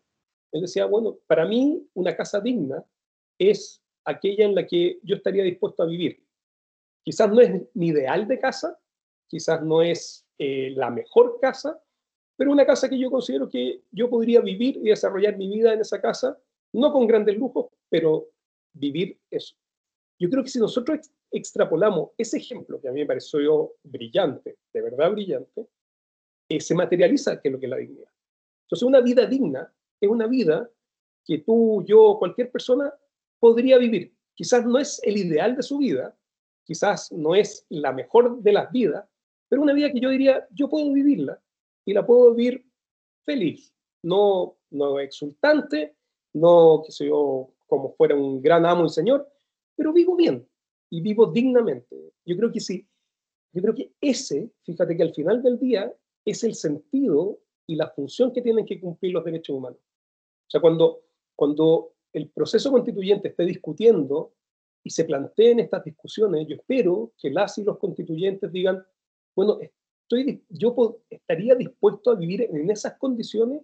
[0.52, 2.85] Él decía, bueno, para mí una casa digna
[3.38, 6.24] es aquella en la que yo estaría dispuesto a vivir.
[7.02, 8.78] Quizás no es mi ideal de casa,
[9.28, 11.80] quizás no es eh, la mejor casa,
[12.37, 15.80] pero una casa que yo considero que yo podría vivir y desarrollar mi vida en
[15.80, 16.38] esa casa,
[16.72, 18.28] no con grandes lujos, pero
[18.72, 19.56] vivir eso.
[20.18, 24.82] Yo creo que si nosotros extrapolamos ese ejemplo, que a mí me pareció brillante, de
[24.82, 25.66] verdad brillante,
[26.48, 28.11] eh, se materializa que es lo que es la dignidad.
[28.64, 30.70] Entonces, una vida digna es una vida
[31.24, 32.92] que tú, yo, cualquier persona
[33.38, 34.14] podría vivir.
[34.35, 36.16] Quizás no es el ideal de su vida,
[36.64, 39.09] quizás no es la mejor de las vidas,
[39.48, 41.40] pero una vida que yo diría, yo puedo vivirla
[41.85, 42.64] y la puedo vivir
[43.24, 45.96] feliz, no, no exultante,
[46.35, 49.28] no, que sé yo, como fuera un gran amo y señor,
[49.74, 50.46] pero vivo bien
[50.90, 51.96] y vivo dignamente.
[52.24, 52.87] Yo creo que sí,
[53.52, 55.92] yo creo que ese, fíjate que al final del día
[56.24, 59.78] es el sentido y la función que tienen que cumplir los derechos humanos.
[60.46, 61.02] O sea, cuando,
[61.35, 64.32] cuando el proceso constituyente esté discutiendo
[64.82, 68.85] y se planteen estas discusiones, yo espero que las y los constituyentes digan,
[69.35, 69.59] bueno,
[70.48, 73.62] yo estaría dispuesto a vivir en esas condiciones,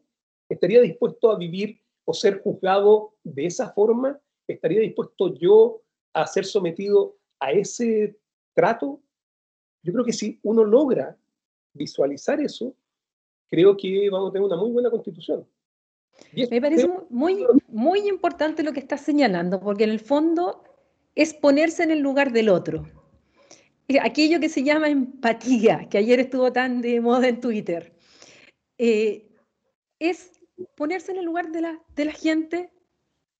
[0.48, 6.44] estaría dispuesto a vivir o ser juzgado de esa forma, estaría dispuesto yo a ser
[6.44, 8.18] sometido a ese
[8.54, 9.00] trato.
[9.82, 11.16] Yo creo que si uno logra
[11.72, 12.74] visualizar eso,
[13.48, 15.46] creo que vamos a tener una muy buena constitución.
[16.50, 20.64] Me parece muy, muy importante lo que estás señalando, porque en el fondo
[21.14, 22.84] es ponerse en el lugar del otro
[24.00, 27.94] aquello que se llama empatía, que ayer estuvo tan de moda en Twitter,
[28.78, 29.28] eh,
[29.98, 30.40] es
[30.76, 32.70] ponerse en el lugar de la, de la gente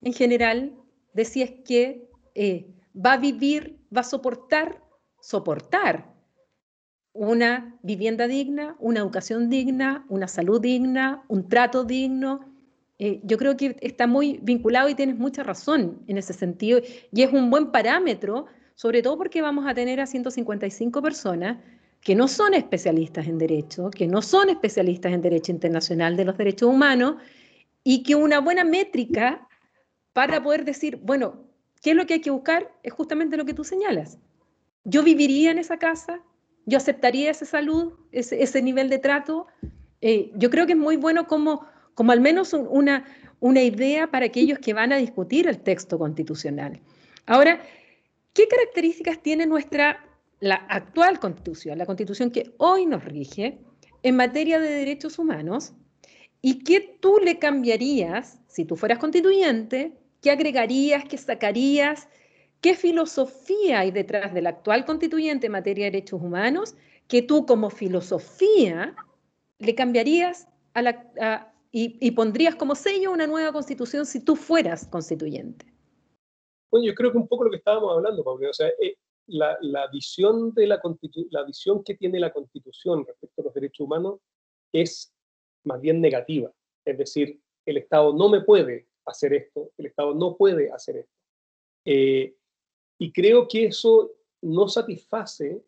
[0.03, 0.77] en general,
[1.15, 4.83] de si es que eh, va a vivir, va a soportar,
[5.21, 6.13] soportar
[7.13, 12.52] una vivienda digna, una educación digna, una salud digna, un trato digno.
[13.05, 17.23] Eh, yo creo que está muy vinculado y tienes mucha razón en ese sentido y
[17.23, 21.59] es un buen parámetro sobre todo porque vamos a tener a 155 personas
[22.01, 26.37] que no son especialistas en derecho, que no son especialistas en derecho internacional de los
[26.39, 27.17] derechos humanos,
[27.85, 29.49] y que una buena métrica
[30.13, 31.45] para poder decir, bueno,
[31.81, 32.73] ¿qué es lo que hay que buscar?
[32.85, 34.19] Es justamente lo que tú señalas.
[34.85, 36.21] Yo viviría en esa casa,
[36.67, 39.49] yo aceptaría esa salud, ese, nivel de trato.
[40.01, 43.05] Eh, yo creo que es muy bueno como, como al menos una,
[43.41, 46.81] una idea para aquellos que van a discutir el texto constitucional.
[47.27, 47.61] Ahora,
[48.33, 50.07] ¿Qué características tiene nuestra
[50.41, 53.59] la actual constitución, la constitución que hoy nos rige
[54.03, 55.75] en materia de derechos humanos?
[56.41, 59.93] ¿Y qué tú le cambiarías si tú fueras constituyente?
[60.23, 61.05] ¿Qué agregarías?
[61.05, 62.09] ¿Qué sacarías?
[62.63, 66.75] ¿Qué filosofía hay detrás del actual constituyente en materia de derechos humanos
[67.09, 68.97] que tú como filosofía
[69.59, 70.49] le cambiarías
[71.75, 75.65] y, pondrías como sello una nueva constitución si tú fueras constituyente?
[76.71, 79.57] Bueno, yo creo que un poco lo que estábamos hablando, Pablo, o sea, eh, la,
[79.63, 80.81] la, visión de la,
[81.31, 84.21] la visión que tiene la Constitución respecto a los derechos humanos
[84.73, 85.15] es
[85.65, 86.53] más bien negativa.
[86.85, 91.13] Es decir, el Estado no me puede hacer esto, el Estado no puede hacer esto.
[91.87, 92.37] Eh,
[92.99, 95.63] y creo que eso no satisface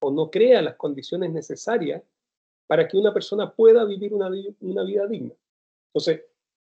[0.00, 2.02] o no crea las condiciones necesarias
[2.66, 5.34] para que una persona pueda vivir una, una vida digna.
[5.88, 6.22] Entonces,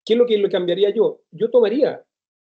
[0.05, 1.21] ¿qué es lo que lo cambiaría yo?
[1.31, 2.03] Yo tomaría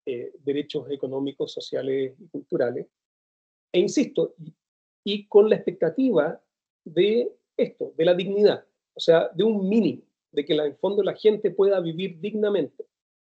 [0.06, 2.88] eh, derechos económicos, sociales y culturales,
[3.72, 4.36] e insisto,
[5.04, 6.42] y con la expectativa
[6.84, 11.04] de esto, de la dignidad, o sea, de un mínimo, de que en el fondo
[11.04, 12.86] la gente pueda vivir dignamente.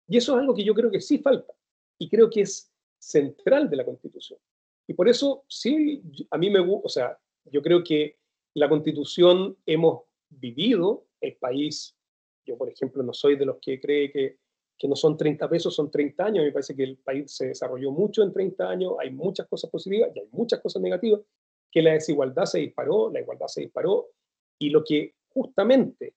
[0.08, 1.52] Y eso es algo que yo creo que sí falta
[1.98, 4.38] y creo que es central de la Constitución.
[4.86, 8.18] Y por eso, sí, a mí me gusta, o sea, yo creo que
[8.54, 11.96] la Constitución hemos vivido, el país,
[12.44, 14.38] yo por ejemplo no soy de los que cree que,
[14.78, 17.90] que no son 30 pesos, son 30 años, me parece que el país se desarrolló
[17.90, 21.20] mucho en 30 años, hay muchas cosas positivas y hay muchas cosas negativas,
[21.70, 24.10] que la desigualdad se disparó, la igualdad se disparó,
[24.58, 26.14] y lo que justamente,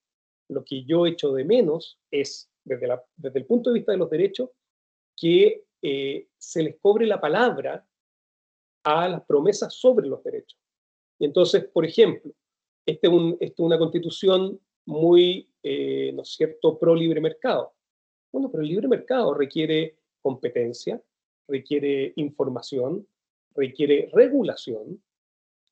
[0.49, 3.97] lo que yo echo de menos es, desde, la, desde el punto de vista de
[3.97, 4.51] los derechos,
[5.15, 7.85] que eh, se les cobre la palabra
[8.83, 10.59] a las promesas sobre los derechos.
[11.19, 12.31] Y entonces, por ejemplo,
[12.85, 13.07] esta
[13.39, 17.73] es, una constitución muy, eh, ¿no es cierto?, pro libre mercado.
[18.31, 21.01] Bueno, pero el libre mercado requiere competencia,
[21.45, 23.05] requiere información,
[23.53, 25.03] requiere regulación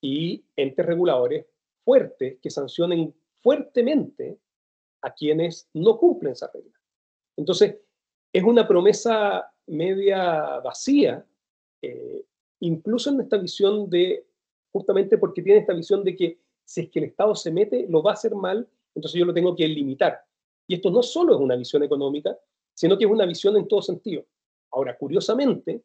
[0.02, 1.46] y entes reguladores
[1.86, 4.38] fuertes que sancionen fuertemente
[5.02, 6.78] a quienes no cumplen esa regla.
[7.38, 7.78] Entonces,
[8.34, 11.26] es una promesa media vacía,
[11.82, 12.26] eh,
[12.60, 14.26] incluso en esta visión de,
[14.74, 18.04] justamente porque tiene esta visión de que si es que el Estado se mete, lo
[18.04, 20.20] va a hacer mal, entonces yo lo tengo que limitar.
[20.68, 22.36] Y esto no solo es una visión económica,
[22.74, 24.26] sino que es una visión en todo sentido.
[24.72, 25.84] Ahora, curiosamente,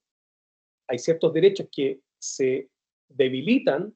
[0.89, 2.71] hay ciertos derechos que se
[3.09, 3.95] debilitan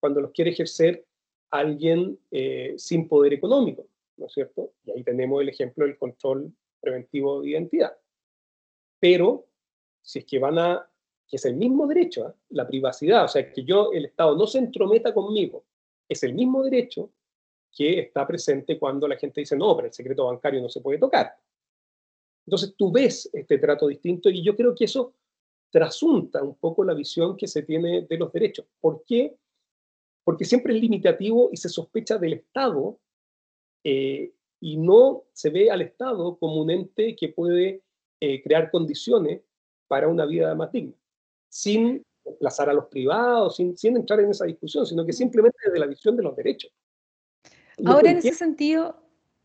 [0.00, 1.06] cuando los quiere ejercer
[1.50, 4.72] alguien eh, sin poder económico, ¿no es cierto?
[4.84, 7.96] Y ahí tenemos el ejemplo del control preventivo de identidad.
[8.98, 9.46] Pero
[10.00, 10.88] si es que van a,
[11.28, 12.32] que es el mismo derecho, ¿eh?
[12.50, 15.64] la privacidad, o sea, que yo, el Estado no se entrometa conmigo,
[16.08, 17.10] es el mismo derecho
[17.74, 20.98] que está presente cuando la gente dice, no, pero el secreto bancario no se puede
[20.98, 21.34] tocar.
[22.46, 25.14] Entonces tú ves este trato distinto y yo creo que eso
[25.70, 28.66] trasunta un poco la visión que se tiene de los derechos.
[28.80, 29.36] ¿Por qué?
[30.24, 32.98] Porque siempre es limitativo y se sospecha del Estado
[33.84, 37.82] eh, y no se ve al Estado como un ente que puede
[38.20, 39.40] eh, crear condiciones
[39.88, 40.94] para una vida más digna,
[41.48, 45.78] sin desplazar a los privados, sin, sin entrar en esa discusión, sino que simplemente desde
[45.78, 46.70] la visión de los derechos.
[47.84, 49.02] Ahora, en ese sentido,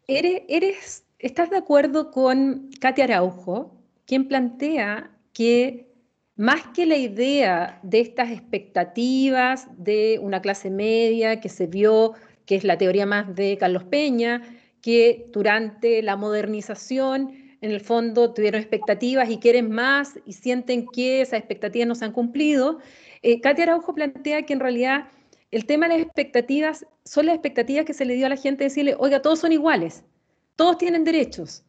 [0.07, 5.87] ¿eres, eres ¿Estás de acuerdo con Katia Araujo, quien plantea que
[6.35, 12.13] más que la idea de estas expectativas de una clase media que se vio,
[12.45, 14.43] que es la teoría más de Carlos Peña,
[14.79, 21.21] que durante la modernización en el fondo tuvieron expectativas y quieren más y sienten que
[21.21, 22.77] esas expectativas no se han cumplido,
[23.23, 25.07] eh, Katia Araujo plantea que en realidad
[25.51, 28.65] el tema de las expectativas son las expectativas que se le dio a la gente
[28.65, 30.03] decirle, oiga, todos son iguales
[30.57, 31.63] todos tienen derechos,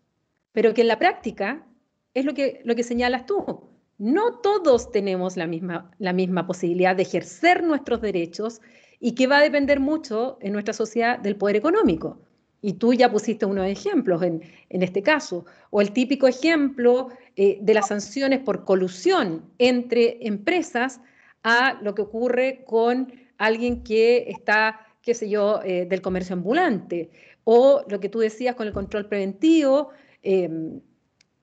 [0.53, 1.65] pero que en la práctica
[2.15, 3.69] es lo que, lo que señalas tú.
[3.99, 8.61] No todos tenemos la misma, la misma posibilidad de ejercer nuestros derechos
[8.99, 12.19] y que va a depender mucho en nuestra sociedad del poder económico.
[12.63, 17.75] Y tú ya pusiste unos ejemplos en, este caso, o el típico ejemplo eh, de
[17.75, 21.01] las sanciones por colusión entre empresas
[21.45, 27.11] a lo que ocurre con alguien que está, qué sé yo, eh, del comercio ambulante,
[27.45, 29.91] o lo que tú decías con el control preventivo
[30.23, 30.81] em,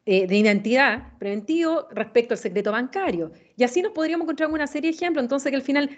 [0.05, 3.31] eh, de identidad preventivo respecto al secreto bancario.
[3.58, 5.23] Y así nos podríamos encontrar una serie de ejemplos.
[5.23, 5.89] Entonces, que al final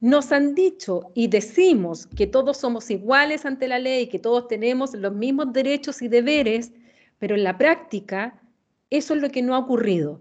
[0.00, 4.92] nos han dicho y decimos que todos somos iguales ante la ley, que todos tenemos
[4.94, 6.72] los mismos derechos y deberes,
[7.18, 8.42] pero en la práctica
[8.90, 10.20] eso es lo que no ha ocurrido.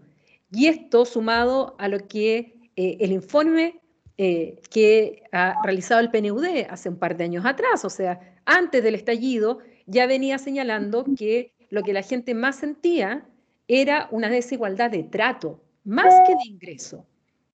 [0.52, 3.82] Y esto sumado a lo que eh, el informe
[4.18, 8.84] eh, que ha realizado el PNUD hace un par de años atrás, o sea, antes
[8.84, 13.28] del estallido, ya venía señalando que lo que la gente más sentía
[13.68, 17.06] era una desigualdad de trato, más que de ingreso.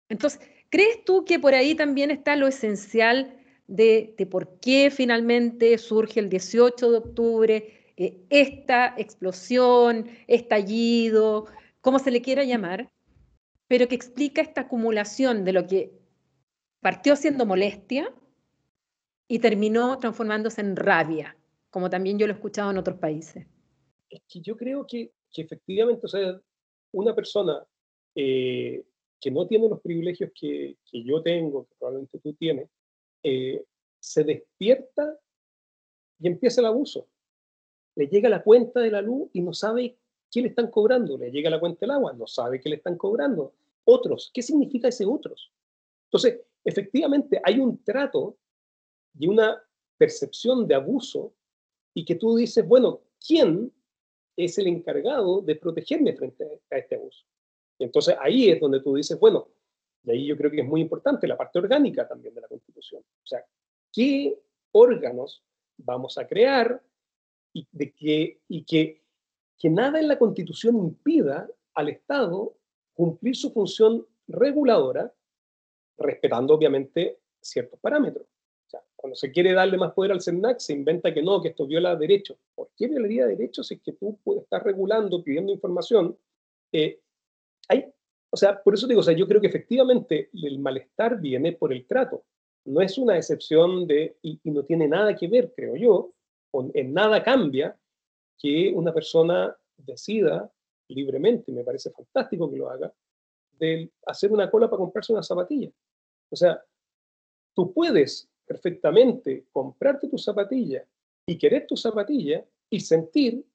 [0.09, 6.19] Entonces, ¿crees tú que por ahí también está lo esencial de, por qué finalmente surge
[6.19, 11.47] el 18 de octubre eh, esta explosión, estallido,
[11.79, 12.91] como se le quiera llamar,
[13.67, 16.00] pero que explica esta acumulación de lo que
[16.81, 18.13] partió siendo molestia
[19.27, 21.37] y terminó transformándose en rabia,
[21.69, 23.47] como también yo lo he escuchado en otros países.
[24.09, 26.41] Es que yo creo que, que efectivamente, o sea,
[26.91, 27.63] una persona
[28.15, 28.83] eh,
[29.21, 32.69] que no tiene los privilegios que, que, yo tengo, que probablemente tú tienes,
[33.23, 33.63] eh,
[33.99, 35.17] se despierta
[36.19, 37.07] y empieza el abuso.
[37.95, 39.97] Le llega la cuenta de la luz y no sabe
[40.31, 41.17] qué le están cobrando.
[41.17, 43.53] Le llega la cuenta del agua, no sabe qué le están cobrando.
[43.85, 45.51] Otros, ¿qué significa ese otros?
[46.05, 48.37] Entonces, efectivamente, hay un trato
[49.17, 49.61] y una
[49.97, 51.33] percepción de abuso
[51.93, 53.71] y que tú dices, bueno, ¿quién
[54.35, 57.25] es el encargado de protegerme frente a este abuso?
[57.79, 59.47] entonces ahí es donde tú dices, bueno,
[60.03, 63.01] Y ahí yo creo que es muy importante la parte orgánica también de la Constitución.
[63.01, 63.43] O sea,
[63.91, 64.35] ¿qué
[64.71, 65.43] órganos
[65.77, 66.81] vamos a crear
[67.53, 69.03] y, de que, y que,
[69.57, 72.57] que nada en la Constitución impida al Estado
[72.93, 75.13] cumplir su función reguladora,
[75.97, 78.25] respetando obviamente ciertos parámetros.
[78.25, 81.49] O sea, cuando se quiere darle más poder al CENAC, se inventa que no, que
[81.49, 82.37] esto viola derechos.
[82.55, 86.17] ¿Por qué violaría derechos si es que tú estar regulando, pidiendo información?
[86.71, 86.99] Eh,
[87.67, 87.91] hay,
[88.29, 91.73] o sea, por eso digo, o sea, yo creo que efectivamente el malestar viene por
[91.73, 92.23] el trato.
[92.65, 96.13] No es una excepción de, y, no tiene nada que ver, creo yo,
[96.49, 97.77] con, en nada cambia
[98.37, 100.49] que una persona decida
[100.87, 102.93] libremente, me parece fantástico que lo haga,
[103.61, 105.69] de hacer una cola para comprarse una zapatilla.
[106.29, 106.61] O sea,
[107.53, 110.83] tú puedes perfectamente comprarte tu zapatilla
[111.25, 113.45] y querer tu zapatilla y sentir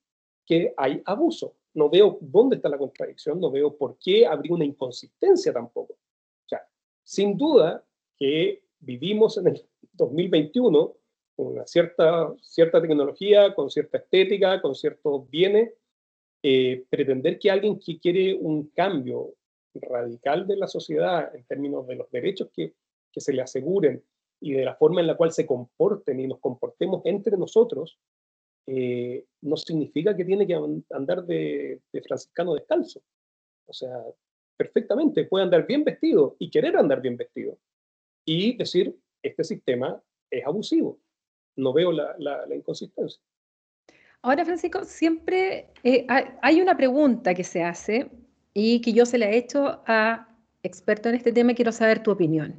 [0.47, 1.57] que hay abuso.
[1.75, 5.95] No veo dónde está la contradicción, no veo por qué habría una inconsistencia tampoco.
[5.95, 6.67] O sea,
[7.03, 7.85] sin duda
[8.17, 10.97] que vivimos en el 2021
[11.35, 15.75] con una cierta, cierta tecnología, con cierta estética, con ciertos bienes,
[16.43, 19.35] eh, pretender que alguien que quiere un cambio
[19.81, 22.75] radical de la sociedad en términos de los derechos que,
[23.13, 24.03] que se le aseguren
[24.41, 27.99] y de la forma en la cual se comporten y nos comportemos entre nosotros,
[28.67, 30.59] eh, no significa que tiene que
[30.91, 33.01] andar de, de, franciscano descalzo.
[33.67, 34.05] O sea,
[34.57, 37.59] perfectamente puede andar bien vestido y querer andar bien vestido
[38.25, 40.99] y decir, este sistema es abusivo.
[41.57, 43.21] No veo la, inconsistencia.
[44.23, 46.07] Ahora, Francisco, siempre eh,
[46.43, 48.11] hay una pregunta que se hace
[48.59, 52.11] y que yo se la he hecho a expertos en este tema quiero saber tu
[52.11, 52.59] opinión.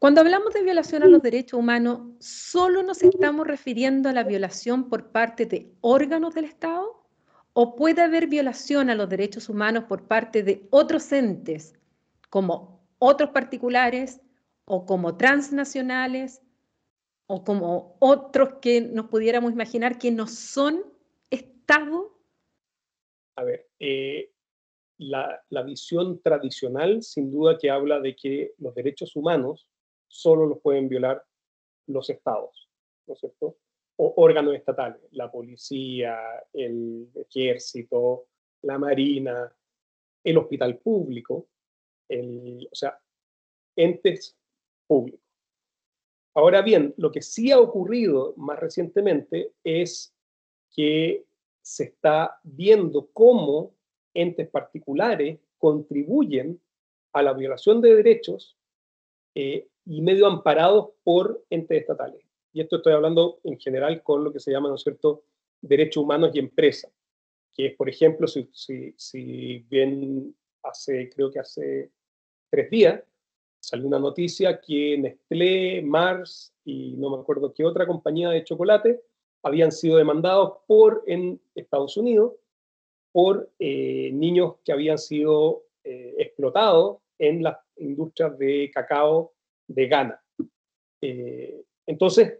[0.00, 4.88] Cuando hablamos de violación a los derechos humanos, ¿solo nos estamos refiriendo a la violación
[4.88, 7.06] por parte de órganos del Estado?
[7.52, 11.74] ¿O puede haber violación a los derechos humanos por parte de otros entes,
[12.28, 14.20] como otros particulares
[14.64, 16.42] o como transnacionales
[17.28, 20.82] o como otros que nos pudiéramos imaginar que no son
[21.30, 22.18] Estado?
[23.36, 24.32] A ver, eh,
[25.02, 29.68] la, visión tradicional, sin duda, que habla de que los derechos humanos
[30.08, 31.24] solo los pueden violar
[31.86, 32.68] los estados,
[33.06, 33.56] ¿no es cierto?
[33.96, 36.18] O órganos estatales, la policía,
[36.52, 38.26] el ejército,
[38.62, 39.54] la marina,
[40.24, 41.48] el hospital público,
[42.08, 42.98] el, o sea,
[43.76, 44.36] entes
[44.86, 45.20] públicos.
[46.34, 50.14] Ahora bien, lo que sí ha ocurrido más recientemente es
[50.70, 51.26] que
[51.60, 53.74] se está viendo cómo
[54.14, 56.60] entes particulares contribuyen
[57.12, 58.56] a la violación de derechos
[59.34, 62.24] eh, y medio amparados por entes estatales.
[62.52, 65.24] Y esto estoy hablando en general con lo que se llama, ¿no es cierto?,
[65.60, 66.90] derechos humanos y empresa,
[67.54, 71.90] que es, por ejemplo, si, si, si bien hace, creo que hace
[72.50, 73.02] tres días,
[73.60, 79.02] salió una noticia que Nestlé, Mars y no me acuerdo qué otra compañía de chocolate
[79.42, 82.32] habían sido demandados por en Estados Unidos
[83.12, 89.32] por eh, niños que habían sido eh, explotados en las industrias de cacao
[89.68, 90.20] de Ghana.
[91.02, 92.38] Eh, entonces,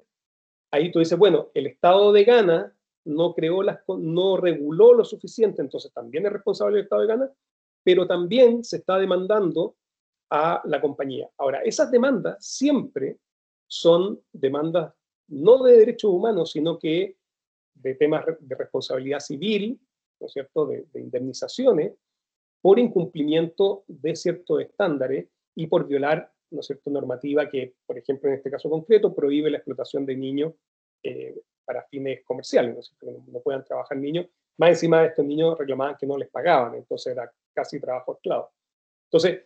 [0.71, 5.61] ahí tú dices, bueno, el Estado de Ghana no creó las, no reguló lo suficiente,
[5.61, 7.33] entonces también es responsable el Estado de Ghana,
[7.85, 9.77] pero también se está demandando
[10.31, 11.29] a la compañía.
[11.37, 13.19] Ahora, esas demandas siempre
[13.67, 14.95] son demandas
[15.29, 17.17] no de derechos humanos, sino que
[17.75, 19.79] de temas de responsabilidad civil
[20.23, 21.93] ¿no es cierto?, de, indemnizaciones
[22.63, 28.31] por incumplimiento de ciertos estándares y por violar, ¿no es cierto?, normativa que, por ejemplo,
[28.31, 30.55] en este caso concreto, prohíbe la explotación de niños
[31.03, 34.27] eh, para fines comerciales, ¿no es cierto?, que no, puedan trabajar niños.
[34.59, 38.53] Más encima de estos niños reclamaban que no les pagaban, entonces era casi trabajo esclavo.
[39.07, 39.43] Entonces,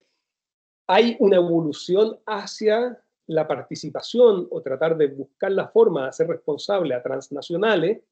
[0.87, 6.95] hay una evolución hacia la participación o tratar de buscar la forma de hacer responsable
[6.95, 8.03] a transnacionales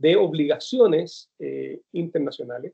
[0.00, 2.72] de obligaciones eh, internacionales.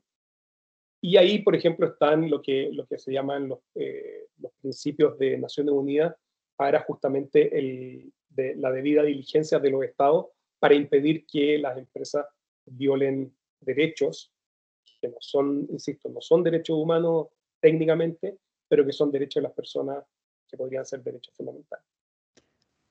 [1.01, 5.19] Y ahí, por ejemplo, están lo que, lo que se llaman los, eh, los principios
[5.19, 6.15] de Naciones Unidas
[6.55, 10.27] para justamente el, la debida diligencia de los estados
[10.59, 12.25] para impedir que las empresas
[12.65, 14.33] violen derechos
[15.01, 17.27] que no son, insisto, no son derechos humanos
[17.59, 20.03] técnicamente, pero que son derechos de las personas
[20.47, 21.85] que podrían ser derechos fundamentales.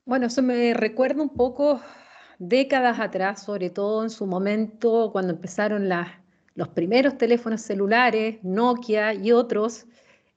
[0.05, 1.81] Bueno, eso me recuerda un poco
[2.39, 5.89] décadas atrás, sobre todo en su momento cuando empezaron
[6.55, 9.87] los primeros teléfonos celulares, Nokia y otros,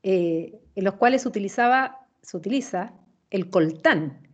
[0.03, 2.93] eh, en los cuales se, utilizaba, se utiliza
[3.29, 4.27] el coltán.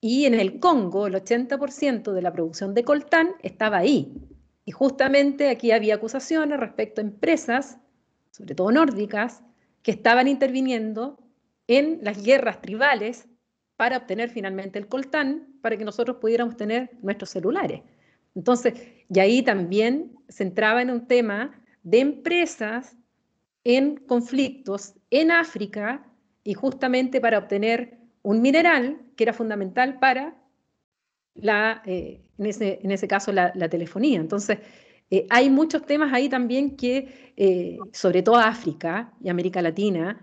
[0.00, 4.12] Y en el Congo, el 80% de la producción de coltán estaba ahí.
[4.64, 7.78] Y justamente aquí había acusaciones respecto a empresas,
[8.30, 9.42] sobre todo nórdicas,
[9.82, 11.18] que estaban interviniendo
[11.66, 13.28] en las guerras tribales
[13.78, 17.80] para obtener finalmente el coltán, para que nosotros pudiéramos tener nuestros celulares.
[18.34, 18.74] Entonces,
[19.08, 21.52] y ahí también se entraba en un tema
[21.84, 22.96] de empresas
[23.62, 26.04] en conflictos en África
[26.42, 30.36] y justamente para obtener un mineral que era fundamental para
[31.36, 34.18] la, eh, en, ese, en, ese, caso la, telefonía.
[34.18, 34.58] Entonces,
[35.12, 40.20] eh, hay muchos temas ahí también que, eh, sobre todo África y América Latina,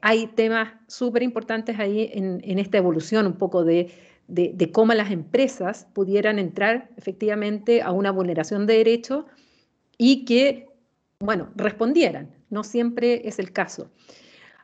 [0.00, 3.90] hay temas súper importantes ahí en, esta evolución un poco de,
[4.72, 9.24] cómo las empresas pudieran entrar efectivamente a una vulneración de derechos
[9.98, 10.68] y que,
[11.20, 12.30] bueno, respondieran.
[12.50, 13.90] No siempre es el caso.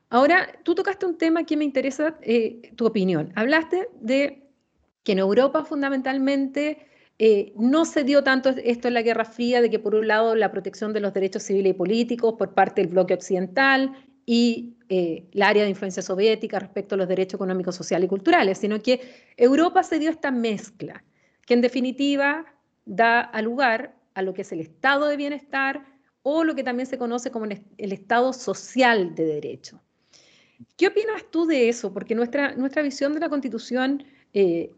[0.08, 2.18] Ahora, tú tocaste un tema que me interesa
[2.76, 3.32] tu opinión.
[3.36, 4.42] Hablaste de
[5.04, 6.86] que en Europa fundamentalmente
[7.18, 10.34] eh, no se dio tanto esto en la Guerra Fría, de que por un lado
[10.34, 13.92] la protección de los derechos civiles y políticos por parte del bloque occidental
[14.32, 18.80] y eh, área de influencia soviética respecto a los derechos económicos, sociales y culturales, sino
[18.80, 19.00] que
[19.36, 21.02] Europa se dio esta mezcla,
[21.44, 22.46] que en definitiva
[22.84, 25.84] da lugar a lo que es el estado de bienestar
[26.22, 29.82] o lo que también se conoce como el estado social de derecho.
[30.76, 31.92] ¿Qué opinas tú de eso?
[31.92, 34.70] Porque nuestra, nuestra visión de la Constitución eh,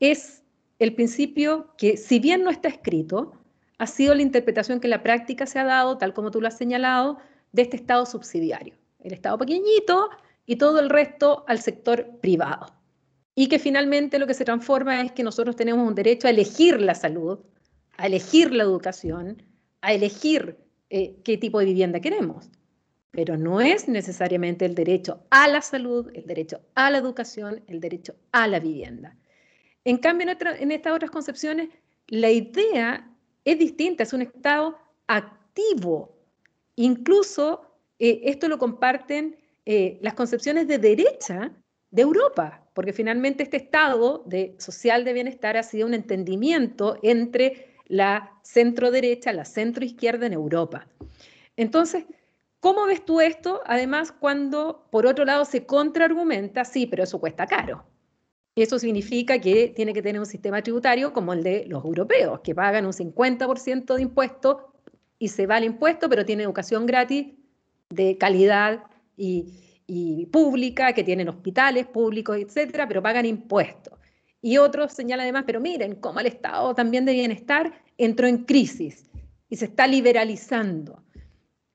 [0.00, 0.42] es
[0.80, 3.34] el principio que, si bien no está escrito,
[3.78, 6.58] ha sido la interpretación que la práctica se ha dado, tal como tú lo has
[6.58, 7.18] señalado,
[7.52, 8.74] de este Estado subsidiario.
[9.06, 10.10] El Estado pequeñito
[10.46, 12.74] y todo el resto al sector privado.
[13.34, 16.80] Y que finalmente lo que se transforma es que nosotros tenemos un derecho a elegir
[16.80, 17.38] la salud,
[17.96, 19.42] a elegir la educación,
[19.80, 20.56] a elegir
[20.90, 22.50] eh, qué tipo de vivienda queremos.
[23.10, 27.80] Pero no es necesariamente el derecho a la salud, el derecho a la educación, el
[27.80, 29.16] derecho a la vivienda.
[29.84, 30.26] En cambio,
[30.58, 31.68] en, estas otras concepciones,
[32.08, 33.08] la idea
[33.44, 34.76] es distinta, es un estado
[35.06, 36.18] activo.
[36.74, 41.52] Incluso eh, esto lo comparten eh, las concepciones de derecha
[41.90, 47.74] de Europa, porque finalmente este estado de social de bienestar ha sido un entendimiento entre
[47.86, 50.86] la centro derecha, la centro izquierda en Europa.
[51.56, 52.04] Entonces,
[52.60, 53.62] ¿cómo ves tú esto?
[53.64, 57.86] Además, cuando por otro lado se contraargumenta, sí, pero eso cuesta caro.
[58.56, 62.54] Eso significa que tiene que tener un sistema tributario como el de los europeos, que
[62.54, 64.56] pagan un 50% de impuestos
[65.18, 67.35] y se va el impuesto, pero tiene educación gratis
[67.90, 68.84] de calidad
[69.16, 73.98] y, pública, que tienen hospitales públicos, etcétera, pero pagan impuestos.
[74.42, 79.08] Y otros señalan además, pero miren cómo el Estado también de bienestar entró en crisis
[79.48, 81.02] y se está liberalizando.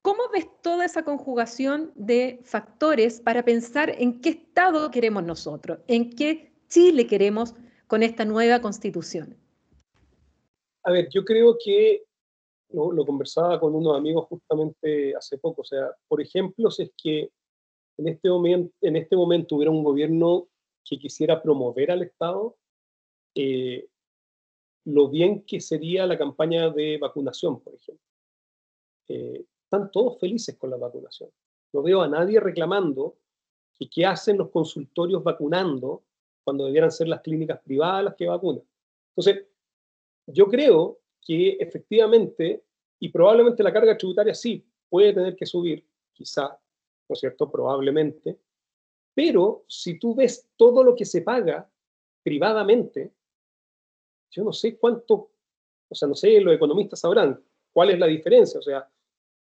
[0.02, 6.10] ¿Cómo ves toda esa conjugación de factores para pensar en qué Estado queremos nosotros, en
[6.10, 7.54] qué Chile queremos
[7.86, 9.36] con esta nueva constitución?
[10.84, 12.02] A ver, yo creo que
[12.72, 15.62] lo, conversaba con unos amigos justamente hace poco.
[15.62, 17.30] O sea, por ejemplo, si es que
[17.98, 18.28] en este,
[18.80, 20.48] este momento hubiera un gobierno
[20.84, 22.56] que quisiera promover al Estado,
[23.34, 23.88] eh,
[24.84, 28.04] lo bien que sería la campaña de vacunación, por ejemplo.
[29.08, 31.30] Eh, están todos felices con la vacunación.
[31.72, 33.16] No veo a nadie reclamando
[33.78, 36.02] que qué hacen los consultorios vacunando
[36.44, 38.64] cuando debieran ser las clínicas privadas las que vacunan.
[39.10, 39.46] Entonces,
[40.26, 42.64] yo creo que efectivamente,
[42.98, 46.48] y probablemente la carga tributaria sí puede tener que subir, quizá,
[47.08, 47.50] ¿no es cierto?
[47.50, 48.38] Probablemente,
[49.14, 51.68] pero si tú ves todo lo que se paga
[52.22, 53.12] privadamente,
[54.30, 55.30] yo no sé cuánto,
[55.88, 57.42] o sea, no sé, los economistas sabrán
[57.72, 58.88] cuál es la diferencia, o sea,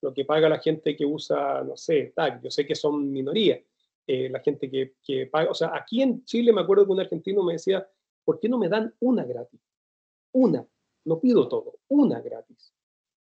[0.03, 3.61] lo que paga la gente que usa, no sé, TAC, yo sé que son minorías,
[4.07, 5.51] eh, la gente que, que, paga.
[5.51, 7.87] O sea, aquí en Chile me acuerdo que un argentino me decía,
[8.25, 9.61] ¿por qué no me dan una gratis?
[10.33, 10.67] Una,
[11.11, 12.73] no pido todo, una gratis.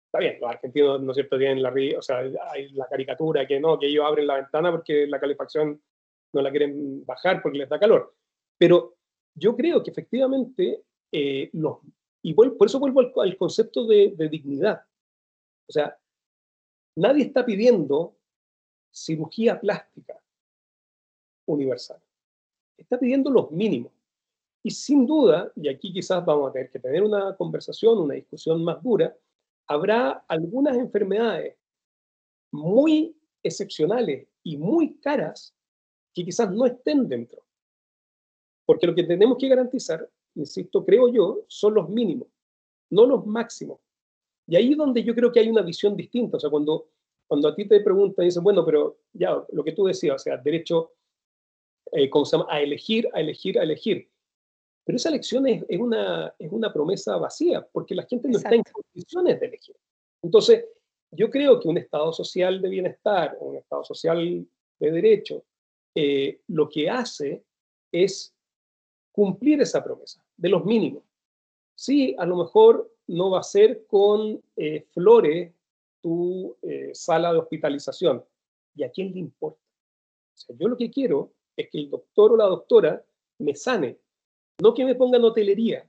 [0.08, 2.18] Está bien, los argentinos, ¿no es tienen la, o sea,
[2.52, 5.82] hay la caricatura que no, que ellos abren la ventana porque la calefacción
[6.34, 8.14] no la quieren bajar porque les da calor.
[8.58, 8.98] Pero
[9.34, 10.84] yo creo que efectivamente,
[11.14, 11.50] eh,
[12.24, 14.82] y por eso vuelvo al, al concepto de, de dignidad.
[15.70, 15.98] O sea,
[16.98, 18.18] nadie está pidiendo
[18.92, 20.20] cirugía plástica,
[21.46, 22.02] universal.
[22.78, 23.94] Está pidiendo los mínimos.
[24.68, 28.62] Y sin duda, y aquí quizás vamos a tener que tener una conversación, una discusión
[28.66, 29.16] más dura,
[29.66, 31.56] habrá algunas enfermedades
[32.52, 35.56] muy excepcionales y muy caras
[36.14, 37.46] que quizás no estén dentro.
[38.66, 40.06] Porque lo que tenemos que garantizar,
[40.36, 42.28] insisto, creo yo, son los mínimos,
[42.90, 43.80] no los máximos.
[44.48, 46.36] Y ahí es donde yo creo que hay una visión distinta.
[46.36, 46.90] O sea, cuando,
[47.26, 50.36] cuando a ti te preguntan, dicen, bueno, pero ya, lo que tú decías, o sea,
[50.36, 50.92] derecho
[51.94, 52.10] eh,
[52.50, 54.10] a elegir, a elegir, a elegir.
[54.88, 58.56] Pero esa elección es, es, una, es una promesa vacía, porque la gente no está
[58.56, 59.76] en condiciones de elegir.
[60.22, 60.64] Entonces,
[61.12, 64.48] yo creo que un Estado social de bienestar, un Estado social
[64.80, 65.44] de derecho,
[65.94, 67.44] eh, lo que hace
[67.92, 68.34] es
[69.12, 71.04] cumplir esa promesa de los mínimos.
[71.76, 75.52] Sí, a lo mejor no va a ser con eh, flores
[76.02, 78.24] tu eh, sala de hospitalización.
[78.74, 79.60] ¿Y a quién le importa?
[80.34, 83.04] O sea, yo lo que quiero es que el doctor o la doctora
[83.40, 84.00] me sane,
[84.62, 85.88] no que me pongan hotelería,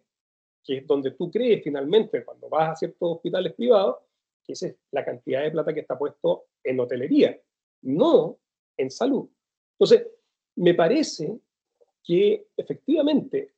[0.63, 3.97] que es donde tú crees finalmente cuando vas a ciertos hospitales privados,
[4.45, 7.39] que esa es la cantidad de plata que está puesto en hotelería,
[7.83, 8.39] no
[8.77, 9.29] en salud.
[9.73, 10.09] Entonces,
[10.57, 11.39] me parece
[12.03, 13.53] que efectivamente,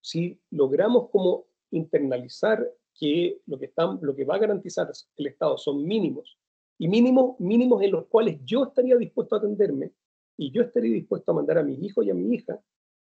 [0.00, 5.84] si logramos como internalizar que lo que, lo que va a garantizar el Estado son
[5.84, 6.38] mínimos,
[6.78, 9.92] y mínimos, mínimos en los cuales yo estaría dispuesto a atenderme
[10.36, 12.60] y yo estaría dispuesto a mandar a mi hijo y a mi hija,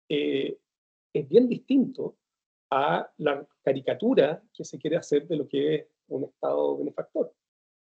[0.09, 0.57] eh,
[1.13, 2.17] es bien distinto
[2.69, 7.33] a la caricatura que se quiere hacer de lo que es un Estado benefactor.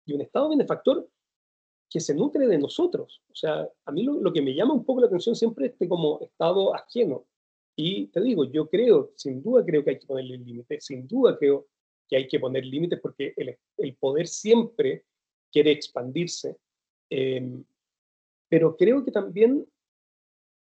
[0.06, 1.10] Y un Estado benefactor
[1.90, 3.22] que se nutre de nosotros.
[3.32, 5.88] O sea, a mí lo, que me llama un poco la atención siempre es este
[5.88, 7.26] como Estado ajeno.
[7.76, 11.38] Y te digo, yo creo, sin duda creo que hay que ponerle límites, sin duda
[11.38, 11.68] creo
[12.08, 15.06] que hay que poner límites porque el, el, poder siempre
[15.52, 16.58] quiere expandirse,
[17.10, 17.64] em,
[18.50, 19.66] pero creo que también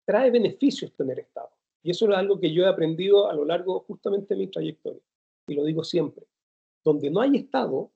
[0.04, 1.55] trae beneficios tener Estado.
[1.82, 5.02] Y eso es algo que yo he aprendido a lo largo justamente de mi trayectoria.
[5.46, 6.26] Y lo digo siempre.
[6.84, 7.90] Donde no hay Estado,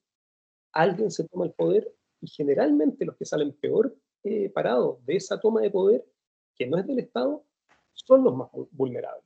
[0.73, 5.41] alguien se toma el poder y generalmente los que salen peor eh, parados de esa
[5.41, 6.07] toma de poder,
[6.55, 7.45] que no es del Estado,
[7.93, 9.25] son los más vulnerables.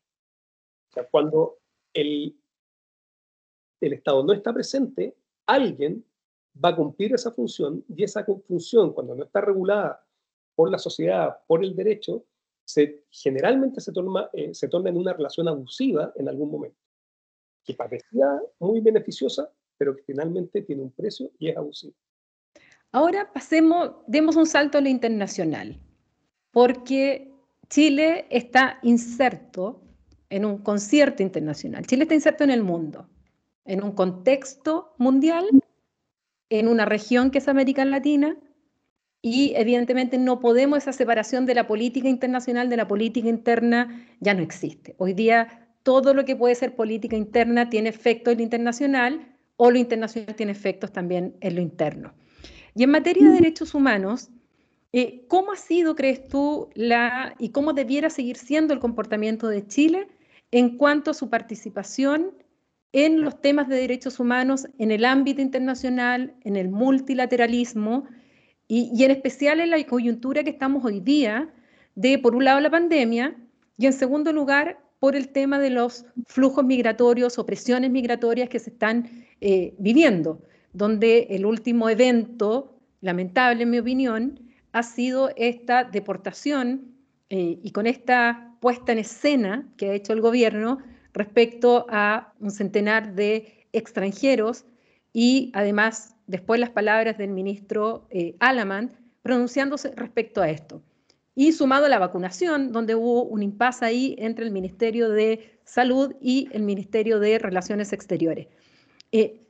[0.91, 1.59] O sea, cuando
[1.93, 2.39] el,
[3.81, 6.05] el Estado no está presente, alguien
[6.63, 10.07] va a cumplir esa función y esa función, cuando no está regulada
[10.55, 12.25] por la sociedad, por el derecho,
[12.65, 16.79] se, generalmente se torna, eh, se torna en una relación abusiva en algún momento,
[17.65, 21.95] que parecía muy beneficiosa, pero que finalmente tiene un precio y es abusiva.
[22.93, 25.81] Ahora pasemos, demos un salto a lo internacional,
[26.53, 27.33] porque
[27.69, 29.83] Chile está inserto
[30.31, 31.87] en un concierto internacional.
[31.87, 33.09] Chile está inserto en el mundo,
[33.65, 35.47] en un contexto mundial,
[36.51, 38.37] en una región que es América Latina,
[39.27, 44.35] y evidentemente no podemos, esa separación de la política internacional de la política interna ya
[44.35, 44.95] no existe.
[44.99, 49.71] Hoy día todo lo que puede ser política interna tiene efecto en lo internacional o
[49.71, 52.13] lo internacional tiene efectos también en lo interno.
[52.75, 54.29] Y en materia de derechos humanos,
[54.93, 59.67] eh, ¿cómo ha sido, crees tú, la, y cómo debiera seguir siendo el comportamiento de
[59.67, 60.07] Chile
[60.51, 62.35] en cuanto a su participación
[62.93, 68.05] en los temas de derechos humanos en el ámbito internacional, en el multilateralismo
[68.69, 71.53] y, en especial en la coyuntura que estamos hoy día
[71.95, 73.37] de, por un lado, la pandemia
[73.77, 78.59] y, en segundo lugar, por el tema de los flujos migratorios o presiones migratorias que
[78.59, 80.41] se están eh, viviendo,
[80.73, 84.41] donde el último evento, lamentable en mi opinión,
[84.73, 86.95] ha sido esta deportación
[87.29, 90.79] eh, y con esta puesta en escena que ha hecho el gobierno
[91.13, 94.65] respecto a un centenar de extranjeros
[95.13, 98.37] y además después las palabras del ministro eh,
[99.23, 100.83] pronunciándose respecto a esto.
[101.35, 106.15] Y sumado a la vacunación, donde hubo un impasse ahí entre el Ministerio de Salud
[106.21, 108.47] y el Ministerio de Relaciones Exteriores.
[109.11, 109.41] Eh,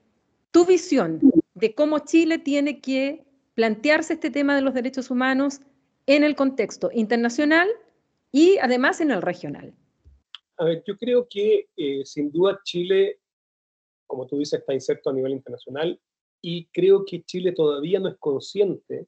[0.50, 1.20] tu visión
[1.54, 5.60] de cómo Chile tiene que plantearse este tema de los derechos humanos
[6.06, 7.68] en el contexto internacional
[8.32, 9.74] y además en el regional.
[10.56, 13.18] A ver, yo creo que eh, sin duda Chile,
[14.06, 16.00] como tú dices, está inserto a nivel internacional
[16.46, 19.06] y creo que Chile todavía no es consciente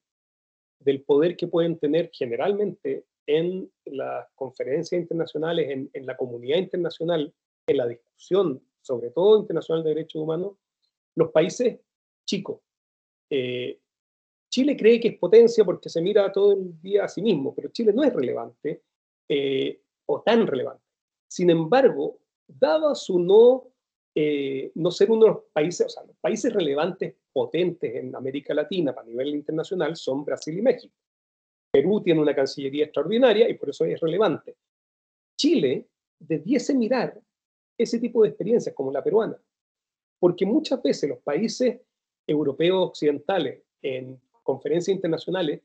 [0.81, 7.35] del poder que pueden tener generalmente en las conferencias internacionales, en, la comunidad internacional,
[7.67, 10.53] en la discusión, sobre todo internacional de derechos humanos,
[11.15, 11.79] los países
[12.27, 12.61] chicos.
[13.29, 13.81] Eh,
[14.51, 17.69] Chile cree que es potencia porque se mira todo el día a sí mismo, pero
[17.69, 18.83] Chile no es relevante
[19.29, 20.85] eh, o tan relevante.
[21.29, 22.19] Sin embargo,
[22.49, 23.77] dada su no
[24.19, 28.55] eh, no ser uno de los países, o sea, los países relevantes, potentes en América
[28.55, 30.95] Latina para nivel internacional son Brasil y México.
[31.71, 34.57] Perú tiene una cancillería extraordinaria y por eso es relevante.
[35.39, 35.87] Chile
[36.19, 37.21] debiese mirar
[37.77, 39.39] ese tipo de experiencias como la peruana,
[40.19, 41.79] porque muchas veces los países
[42.27, 45.61] europeos occidentales en conferencias internacionales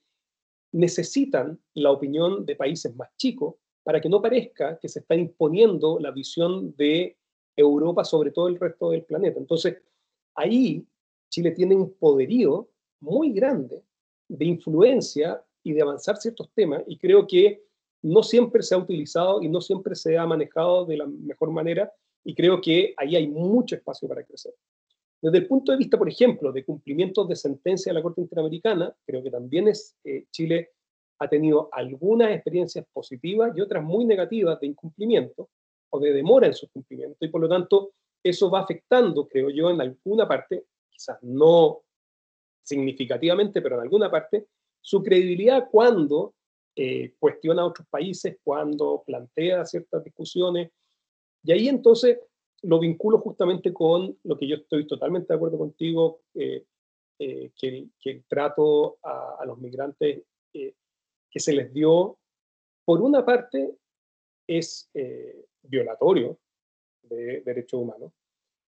[0.73, 5.99] necesitan la opinión de países más chicos para que no parezca que se está imponiendo
[6.01, 7.15] la visión de
[7.55, 9.39] Europa sobre todo el resto del planeta.
[9.39, 9.77] Entonces,
[10.35, 10.85] ahí
[11.31, 12.69] Chile tiene un poderío
[12.99, 13.81] muy grande
[14.27, 17.63] de influencia y de avanzar ciertos temas y creo que
[18.03, 21.91] no siempre se ha utilizado y no siempre se ha manejado de la mejor manera
[22.23, 24.53] y creo que ahí hay mucho espacio para crecer.
[25.21, 28.93] Desde el punto de vista, por ejemplo, de cumplimientos de sentencia de la Corte Interamericana,
[29.05, 30.71] creo que también es, eh, Chile
[31.19, 35.49] ha tenido algunas experiencias positivas y otras muy negativas de incumplimiento
[35.91, 37.23] o de demora en su cumplimiento.
[37.23, 40.65] Y por lo tanto, eso va afectando, creo yo, en alguna parte,
[41.01, 41.81] quizás no
[42.63, 44.45] significativamente, pero en alguna parte,
[44.79, 46.35] su credibilidad cuando
[46.75, 50.71] eh, cuestiona a otros países, cuando plantea ciertas discusiones.
[51.43, 52.19] Y ahí entonces
[52.61, 56.65] lo vinculo justamente con lo que yo estoy totalmente de acuerdo contigo, eh,
[57.19, 60.23] eh, que, el, trato a, los migrantes
[60.53, 62.17] que se les dio,
[62.85, 63.73] por una parte,
[64.45, 64.89] es
[65.63, 66.37] violatorio
[67.03, 68.11] de derechos humanos.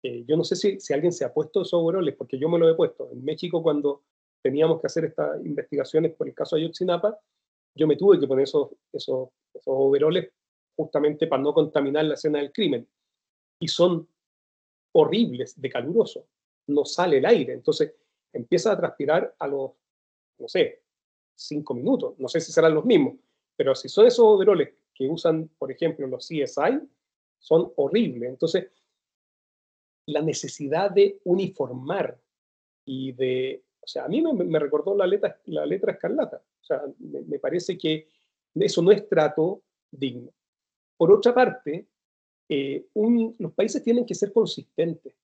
[0.04, 2.70] Yo no sé si, si, alguien se ha puesto esos overoles, porque yo me lo
[2.70, 3.10] he puesto.
[3.12, 4.04] En México, cuando
[4.41, 7.20] teníamos que hacer estas investigaciones por el caso Ayotzinapa,
[7.76, 10.32] yo me tuve que poner esos, esos, esos overoles
[10.76, 12.88] justamente para no contaminar la escena del crimen.
[13.60, 14.08] Y son
[14.93, 16.28] horribles, de caluroso.
[16.68, 17.54] No sale el aire.
[17.54, 17.93] Entonces
[18.34, 19.72] empieza a transpirar a los,
[20.39, 20.84] no sé,
[21.36, 22.16] cinco minutos.
[22.20, 23.16] No sé si serán los mismos.
[23.56, 26.80] Pero si son esos overoles que usan, por ejemplo, los CSI,
[27.39, 28.30] son horribles.
[28.30, 28.68] Entonces,
[30.08, 32.20] la necesidad de uniformar
[32.86, 36.43] y de o sea, a mí me, recordó la letra, la letra escarlata.
[36.62, 38.10] O sea, me, parece que
[38.53, 40.30] eso no es trato digno.
[40.97, 41.88] Por otra parte,
[42.49, 42.86] eh,
[43.39, 45.16] los países tienen que ser consistentes.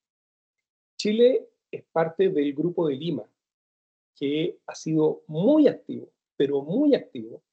[0.98, 3.30] Chile es parte del Grupo de Lima,
[4.16, 7.44] que ha sido muy activo, pero muy activo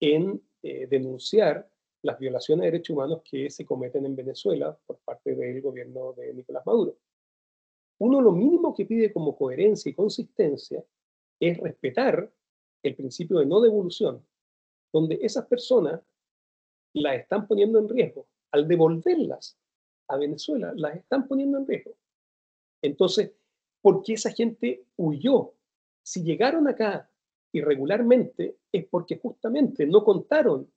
[0.00, 1.66] en eh, denunciar
[2.08, 6.34] las violaciones de derechos humanos que se cometen en Venezuela por parte del gobierno de
[6.34, 6.96] Nicolás Maduro
[7.98, 10.84] uno lo mínimo que pide como coherencia y consistencia
[11.40, 12.32] es respetar
[12.82, 14.24] el principio de no devolución,
[14.92, 16.00] donde esas personas
[16.94, 18.26] las están poniendo en riesgo.
[18.52, 19.58] Al devolverlas
[20.08, 21.96] a Venezuela, las están poniendo en riesgo.
[22.82, 23.32] Entonces,
[23.82, 25.54] ¿por qué esa gente huyó?
[26.02, 27.10] Si llegaron acá
[27.52, 30.70] irregularmente, es porque justamente no contaron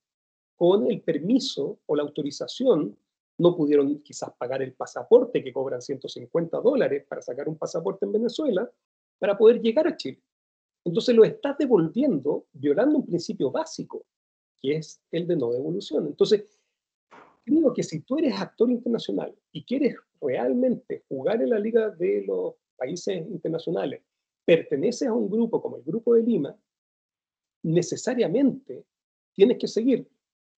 [0.62, 2.96] con el permiso o la autorización
[3.40, 8.12] no pudieron quizás pagar el pasaporte que cobran 150 dólares para sacar un pasaporte en
[8.12, 8.72] Venezuela
[9.18, 10.22] para poder llegar a Chile.
[10.86, 14.06] Entonces lo estás devolviendo violando un principio básico,
[14.62, 16.06] que es el de no devolución.
[16.06, 16.46] Entonces,
[17.44, 22.24] creo que si tú eres actor internacional y quieres realmente jugar en la liga de
[22.28, 24.04] los países internacionales,
[24.46, 26.56] perteneces a un grupo como el Grupo de Lima,
[27.64, 28.86] necesariamente
[29.34, 30.08] tienes que seguir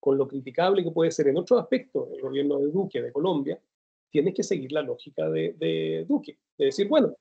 [0.04, 3.58] con lo criticable que puede ser en otros aspectos el gobierno de Duque de Colombia,
[4.12, 7.16] tienes que seguir la lógica de, Duque, de decir, bueno,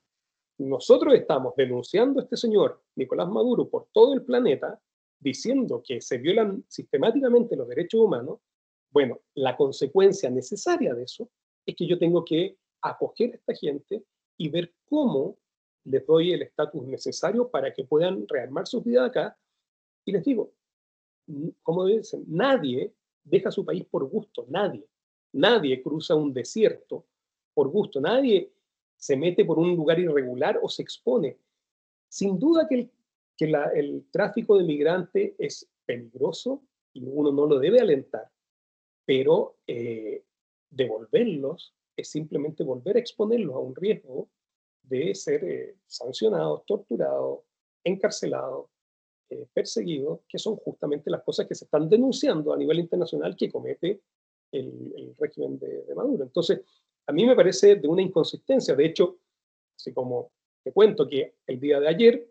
[0.59, 4.80] nosotros estamos denunciando a este señor, Nicolás Maduro, por todo el planeta,
[5.20, 8.41] diciendo que se violan sistemáticamente los derechos humanos,
[8.91, 11.30] bueno, la consecuencia necesaria de eso
[11.64, 14.03] es que yo tengo que acoger a esta gente
[14.37, 15.39] y ver cómo
[15.85, 19.39] les doy el estatus necesario para que puedan rearmar sus vidas acá.
[20.05, 20.53] Y les digo,
[21.62, 22.93] como dicen, nadie
[23.24, 24.87] deja su país por gusto, nadie.
[25.33, 27.07] Nadie cruza un desierto
[27.55, 28.53] por gusto, nadie
[28.97, 31.39] se mete por un lugar irregular o se expone.
[32.09, 32.91] Sin duda que el,
[33.37, 36.62] que el tráfico de migrantes es peligroso
[36.93, 38.30] y uno no lo debe alentar,
[39.05, 40.24] pero eh,
[40.70, 44.28] devolverlos es simplemente volver a exponerlos a un riesgo
[44.83, 47.41] de ser eh, sancionados, torturados,
[47.85, 48.66] encarcelados,
[49.33, 53.51] eh, perseguidos, que son justamente las cosas que se están denunciando a nivel internacional que
[53.51, 54.03] comete
[54.53, 56.24] el, régimen de, Maduro.
[56.24, 56.61] Entonces,
[57.07, 58.74] a mí me parece de una inconsistencia.
[58.74, 59.20] De hecho,
[59.74, 62.30] así como te cuento que el día de ayer,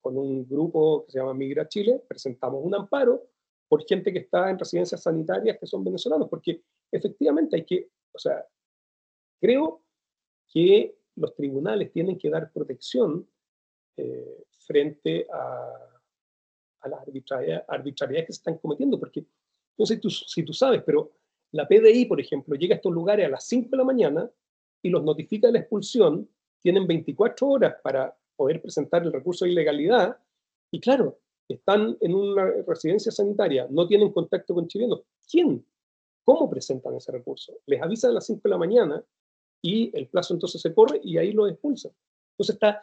[0.00, 3.28] con un grupo que se llama Migra Chile, presentamos un amparo
[3.68, 8.18] por gente que está en residencias sanitarias que son venezolanos, porque efectivamente hay que, o
[8.18, 8.44] sea,
[9.40, 9.84] creo
[10.48, 13.28] que los tribunales tienen que dar protección
[13.96, 15.91] eh, frente a,
[16.82, 19.24] a las arbitrariedades, que se están cometiendo, porque
[19.78, 21.12] no sé tú, si tú sabes, pero
[21.52, 24.30] la PDI, por ejemplo, llega a estos lugares a las 5 de la mañana
[24.82, 26.28] y los notifica de la expulsión,
[26.60, 30.16] tienen 24 horas para poder presentar el recurso de ilegalidad,
[30.70, 31.18] y claro,
[31.48, 35.02] están en una residencia sanitaria, no tienen contacto con chilenos.
[35.30, 35.64] ¿Quién?
[36.24, 37.58] ¿Cómo presentan ese recurso?
[37.66, 39.04] Les avisan a las 5 de la mañana
[39.60, 41.92] y el plazo entonces se corre y ahí lo expulsan.
[42.32, 42.82] Entonces está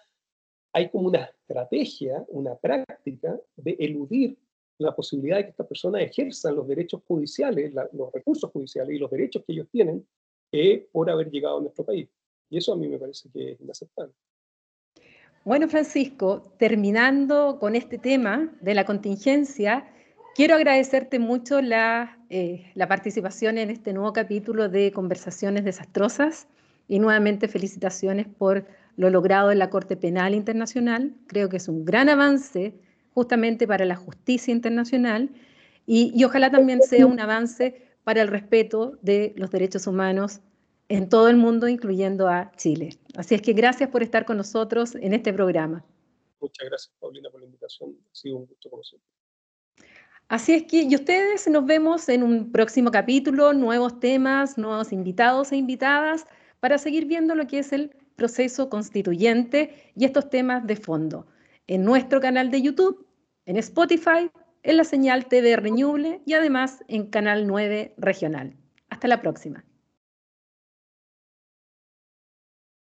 [0.73, 4.37] hay como una estrategia, una práctica de eludir
[4.77, 9.11] la posibilidad de que estas personas ejerzan los derechos judiciales, los recursos judiciales y los
[9.11, 10.07] derechos que ellos tienen
[10.51, 12.09] eh, por haber llegado a nuestro país.
[12.49, 14.13] Y eso a mí me parece que es inaceptable.
[15.43, 19.91] Bueno, Francisco, terminando con este tema de la contingencia,
[20.35, 26.47] quiero agradecerte mucho la, eh, la participación en este nuevo capítulo de Conversaciones Desastrosas
[26.87, 28.65] y nuevamente felicitaciones por
[28.99, 31.13] lo logrado en la Corte Penal Internacional.
[31.27, 32.73] Creo que es un gran avance
[33.13, 35.29] justamente para la justicia internacional
[35.85, 40.41] y, y ojalá también sea un avance para el respeto de los derechos humanos
[40.89, 42.89] en todo el mundo, incluyendo a Chile.
[43.15, 45.85] Así es que gracias por estar con nosotros en este programa.
[46.41, 47.95] Muchas gracias, Paulina, por la invitación.
[48.11, 48.99] Ha sido un gusto conocer.
[50.27, 55.53] Así es que, y ustedes nos vemos en un próximo capítulo, nuevos temas, nuevos invitados
[55.53, 56.27] e invitadas,
[56.59, 61.25] para seguir viendo lo que es el proceso constituyente y estos temas de fondo.
[61.67, 63.07] En nuestro canal de YouTube,
[63.45, 64.29] en Spotify,
[64.61, 68.55] en la señal TV Reñuble y además en Canal 9 Regional.
[68.89, 69.63] Hasta la próxima.